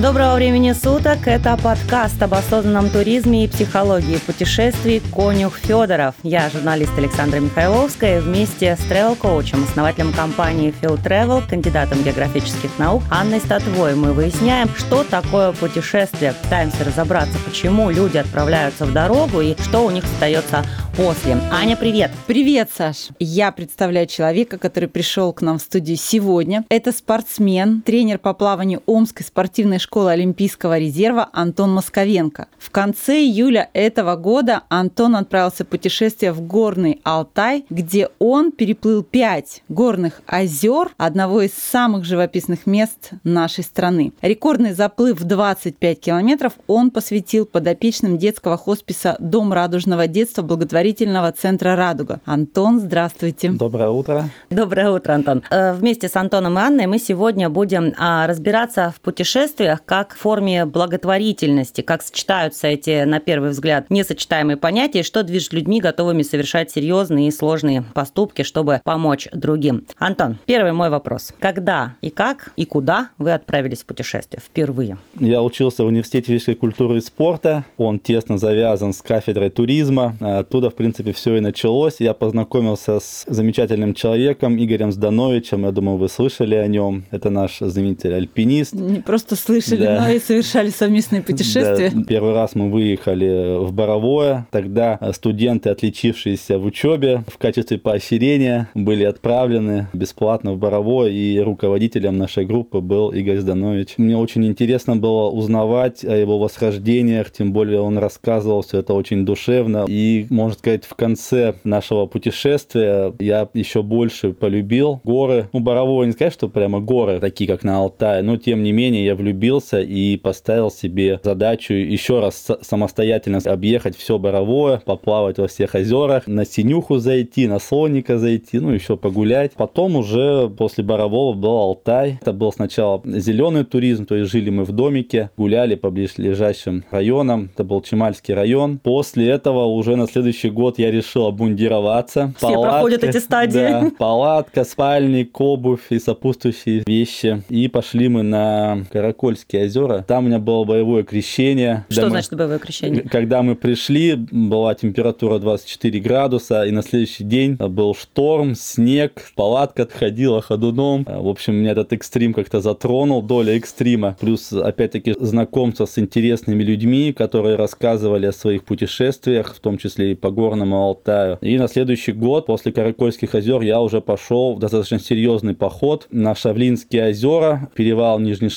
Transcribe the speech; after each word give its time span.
Доброго 0.00 0.36
времени 0.36 0.72
суток! 0.72 1.26
Это 1.28 1.58
подкаст 1.62 2.22
об 2.22 2.32
осознанном 2.32 2.88
туризме 2.88 3.44
и 3.44 3.48
психологии 3.48 4.16
путешествий 4.16 5.02
«Конюх 5.14 5.58
Федоров». 5.58 6.14
Я 6.22 6.48
журналист 6.48 6.92
Александра 6.96 7.38
Михайловская 7.38 8.22
вместе 8.22 8.76
с 8.76 8.78
тревел-коучем, 8.86 9.62
основателем 9.62 10.14
компании 10.14 10.72
Field 10.80 11.04
Travel, 11.04 11.46
кандидатом 11.46 12.02
географических 12.02 12.70
наук 12.78 13.02
Анной 13.10 13.40
Статвой 13.40 13.94
мы 13.94 14.14
выясняем, 14.14 14.70
что 14.74 15.04
такое 15.04 15.52
путешествие. 15.52 16.32
Пытаемся 16.44 16.82
разобраться, 16.82 17.36
почему 17.44 17.90
люди 17.90 18.16
отправляются 18.16 18.86
в 18.86 18.94
дорогу 18.94 19.42
и 19.42 19.54
что 19.60 19.84
у 19.84 19.90
них 19.90 20.04
остается 20.04 20.64
после. 20.96 21.36
Аня, 21.52 21.76
привет! 21.76 22.10
Привет, 22.26 22.70
Саш! 22.74 23.08
Я 23.18 23.52
представляю 23.52 24.06
человека, 24.06 24.56
который 24.56 24.88
пришел 24.88 25.34
к 25.34 25.42
нам 25.42 25.58
в 25.58 25.62
студию 25.62 25.98
сегодня. 25.98 26.64
Это 26.70 26.90
спортсмен, 26.90 27.82
тренер 27.82 28.18
по 28.18 28.32
плаванию 28.32 28.82
Омской 28.86 29.26
спортивной 29.26 29.78
школы 29.78 29.89
Олимпийского 29.92 30.78
резерва 30.78 31.28
Антон 31.32 31.74
Московенко. 31.74 32.46
В 32.58 32.70
конце 32.70 33.20
июля 33.20 33.70
этого 33.72 34.14
года 34.14 34.62
Антон 34.68 35.16
отправился 35.16 35.64
в 35.64 35.66
путешествие 35.66 36.30
в 36.32 36.40
горный 36.42 37.00
Алтай, 37.02 37.64
где 37.70 38.08
он 38.20 38.52
переплыл 38.52 39.02
пять 39.02 39.64
горных 39.68 40.22
озер, 40.26 40.92
одного 40.96 41.42
из 41.42 41.54
самых 41.54 42.04
живописных 42.04 42.66
мест 42.66 43.10
нашей 43.24 43.64
страны. 43.64 44.12
Рекордный 44.22 44.74
заплыв 44.74 45.20
в 45.20 45.24
25 45.24 46.00
километров 46.00 46.52
он 46.68 46.92
посвятил 46.92 47.44
подопечным 47.44 48.16
детского 48.16 48.56
хосписа 48.56 49.16
«Дом 49.18 49.52
радужного 49.52 50.06
детства» 50.06 50.42
благотворительного 50.42 51.32
центра 51.32 51.74
«Радуга». 51.74 52.20
Антон, 52.24 52.78
здравствуйте. 52.78 53.50
Доброе 53.50 53.90
утро. 53.90 54.30
Доброе 54.50 54.90
утро, 54.92 55.14
Антон. 55.14 55.42
Э, 55.50 55.72
вместе 55.72 56.08
с 56.08 56.14
Антоном 56.14 56.58
и 56.58 56.62
Анной 56.62 56.86
мы 56.86 57.00
сегодня 57.00 57.48
будем 57.48 57.92
а, 57.98 58.28
разбираться 58.28 58.94
в 58.96 59.00
путешествиях 59.00 59.79
как 59.84 60.14
в 60.14 60.18
форме 60.18 60.66
благотворительности, 60.66 61.80
как 61.80 62.02
сочетаются 62.02 62.68
эти, 62.68 63.04
на 63.04 63.20
первый 63.20 63.50
взгляд, 63.50 63.86
несочетаемые 63.90 64.56
понятия, 64.56 65.02
что 65.02 65.22
движет 65.22 65.52
людьми, 65.52 65.80
готовыми 65.80 66.22
совершать 66.22 66.70
серьезные 66.70 67.28
и 67.28 67.30
сложные 67.30 67.82
поступки, 67.94 68.42
чтобы 68.42 68.80
помочь 68.84 69.28
другим. 69.32 69.86
Антон, 69.98 70.38
первый 70.46 70.72
мой 70.72 70.90
вопрос. 70.90 71.32
Когда 71.38 71.94
и 72.00 72.10
как 72.10 72.52
и 72.56 72.64
куда 72.64 73.10
вы 73.18 73.32
отправились 73.32 73.82
в 73.82 73.86
путешествие 73.86 74.40
впервые? 74.44 74.98
Я 75.18 75.42
учился 75.42 75.84
в 75.84 75.86
университете 75.86 76.28
физической 76.28 76.54
культуры 76.54 76.98
и 76.98 77.00
спорта. 77.00 77.64
Он 77.76 77.98
тесно 77.98 78.38
завязан 78.38 78.92
с 78.92 79.02
кафедрой 79.02 79.50
туризма. 79.50 80.16
Оттуда, 80.20 80.70
в 80.70 80.74
принципе, 80.74 81.12
все 81.12 81.36
и 81.36 81.40
началось. 81.40 81.96
Я 81.98 82.14
познакомился 82.14 83.00
с 83.00 83.24
замечательным 83.26 83.94
человеком 83.94 84.56
Игорем 84.56 84.92
Здановичем. 84.92 85.64
Я 85.64 85.72
думаю, 85.72 85.98
вы 85.98 86.08
слышали 86.08 86.54
о 86.54 86.66
нем. 86.66 87.04
Это 87.10 87.30
наш 87.30 87.58
знаменитый 87.58 88.14
альпинист. 88.16 88.72
Не 88.72 89.00
просто 89.00 89.36
слышали, 89.36 89.69
слышали, 89.76 89.96
да. 89.96 90.12
и 90.12 90.18
совершали 90.18 90.70
совместные 90.70 91.22
путешествия. 91.22 91.90
Да. 91.90 92.02
Первый 92.06 92.34
раз 92.34 92.54
мы 92.54 92.70
выехали 92.70 93.64
в 93.64 93.72
Боровое. 93.72 94.46
Тогда 94.50 94.98
студенты, 95.12 95.70
отличившиеся 95.70 96.58
в 96.58 96.64
учебе, 96.64 97.24
в 97.28 97.38
качестве 97.38 97.78
поощрения 97.78 98.68
были 98.74 99.04
отправлены 99.04 99.88
бесплатно 99.92 100.52
в 100.52 100.58
Боровое, 100.58 101.10
и 101.10 101.38
руководителем 101.38 102.18
нашей 102.18 102.44
группы 102.44 102.80
был 102.80 103.10
Игорь 103.10 103.38
Зданович. 103.38 103.94
Мне 103.96 104.16
очень 104.16 104.46
интересно 104.46 104.96
было 104.96 105.30
узнавать 105.30 106.04
о 106.04 106.16
его 106.16 106.38
восхождениях, 106.38 107.30
тем 107.30 107.52
более 107.52 107.80
он 107.80 107.98
рассказывал 107.98 108.62
все 108.62 108.78
это 108.78 108.94
очень 108.94 109.24
душевно. 109.24 109.84
И, 109.88 110.26
можно 110.30 110.56
сказать, 110.56 110.84
в 110.84 110.94
конце 110.94 111.54
нашего 111.64 112.06
путешествия 112.06 113.12
я 113.18 113.48
еще 113.54 113.82
больше 113.82 114.32
полюбил 114.32 115.00
горы. 115.04 115.48
Ну, 115.52 115.60
Боровое 115.60 116.06
не 116.06 116.12
сказать, 116.12 116.32
что 116.32 116.48
прямо 116.48 116.80
горы, 116.80 117.20
такие 117.20 117.48
как 117.48 117.64
на 117.64 117.78
Алтае, 117.78 118.22
но 118.22 118.36
тем 118.36 118.62
не 118.62 118.72
менее 118.72 119.04
я 119.04 119.14
влюбился 119.14 119.59
влюбился 119.60 119.80
и 119.80 120.16
поставил 120.16 120.70
себе 120.70 121.20
задачу 121.22 121.74
еще 121.74 122.20
раз 122.20 122.48
самостоятельно 122.62 123.38
объехать 123.44 123.96
все 123.96 124.18
Боровое, 124.18 124.78
поплавать 124.84 125.38
во 125.38 125.46
всех 125.46 125.74
озерах, 125.74 126.26
на 126.26 126.44
Синюху 126.44 126.98
зайти, 126.98 127.46
на 127.46 127.58
Слоника 127.58 128.18
зайти, 128.18 128.58
ну 128.58 128.70
еще 128.70 128.96
погулять. 128.96 129.52
Потом 129.56 129.96
уже 129.96 130.48
после 130.48 130.84
Борового 130.84 131.34
был 131.34 131.56
Алтай. 131.56 132.18
Это 132.20 132.32
был 132.32 132.52
сначала 132.52 133.00
зеленый 133.04 133.64
туризм, 133.64 134.06
то 134.06 134.14
есть 134.14 134.30
жили 134.30 134.50
мы 134.50 134.64
в 134.64 134.72
домике, 134.72 135.30
гуляли 135.36 135.74
по 135.74 135.90
ближайшим 135.90 136.84
районам. 136.90 137.50
Это 137.54 137.64
был 137.64 137.80
Чемальский 137.82 138.34
район. 138.34 138.78
После 138.78 139.28
этого 139.28 139.64
уже 139.64 139.96
на 139.96 140.06
следующий 140.06 140.50
год 140.50 140.78
я 140.78 140.90
решил 140.90 141.26
обмундироваться. 141.26 142.32
Все 142.36 142.48
палатка, 142.48 142.70
проходят 142.70 143.04
эти 143.04 143.18
стадии. 143.24 143.58
Да, 143.58 143.90
палатка, 143.98 144.64
спальник, 144.64 145.40
обувь 145.40 145.86
и 145.90 145.98
сопутствующие 145.98 146.82
вещи. 146.86 147.42
И 147.48 147.68
пошли 147.68 148.08
мы 148.08 148.22
на 148.22 148.84
Караколь 148.90 149.36
Кольские 149.50 149.64
озера. 149.64 150.04
Там 150.06 150.24
у 150.24 150.26
меня 150.28 150.38
было 150.38 150.64
боевое 150.64 151.02
крещение. 151.02 151.84
Что 151.88 152.02
мы, 152.02 152.10
значит 152.10 152.34
боевое 152.34 152.58
крещение? 152.58 153.02
Когда 153.02 153.42
мы 153.42 153.56
пришли, 153.56 154.14
была 154.14 154.74
температура 154.74 155.38
24 155.38 156.00
градуса, 156.00 156.64
и 156.64 156.70
на 156.70 156.82
следующий 156.82 157.24
день 157.24 157.56
был 157.56 157.94
шторм, 157.94 158.54
снег, 158.54 159.32
палатка 159.34 159.82
отходила 159.82 160.40
ходуном. 160.40 161.04
В 161.06 161.28
общем, 161.28 161.54
меня 161.54 161.72
этот 161.72 161.92
экстрим 161.92 162.32
как-то 162.32 162.60
затронул, 162.60 163.22
доля 163.22 163.56
экстрима. 163.56 164.16
Плюс, 164.20 164.52
опять-таки, 164.52 165.16
знакомство 165.18 165.86
с 165.86 165.98
интересными 165.98 166.62
людьми, 166.62 167.12
которые 167.12 167.56
рассказывали 167.56 168.26
о 168.26 168.32
своих 168.32 168.64
путешествиях, 168.64 169.54
в 169.54 169.60
том 169.60 169.78
числе 169.78 170.12
и 170.12 170.14
по 170.14 170.30
горному 170.30 170.76
Алтаю. 170.76 171.38
И 171.40 171.58
на 171.58 171.68
следующий 171.68 172.12
год, 172.12 172.46
после 172.46 172.72
Каракольских 172.72 173.34
озер, 173.34 173.62
я 173.62 173.80
уже 173.80 174.00
пошел 174.00 174.54
в 174.54 174.58
достаточно 174.60 175.00
серьезный 175.00 175.54
поход 175.54 176.06
на 176.10 176.34
Шавлинские 176.34 177.08
озера, 177.08 177.70
перевал 177.74 178.20
Нижний 178.20 178.48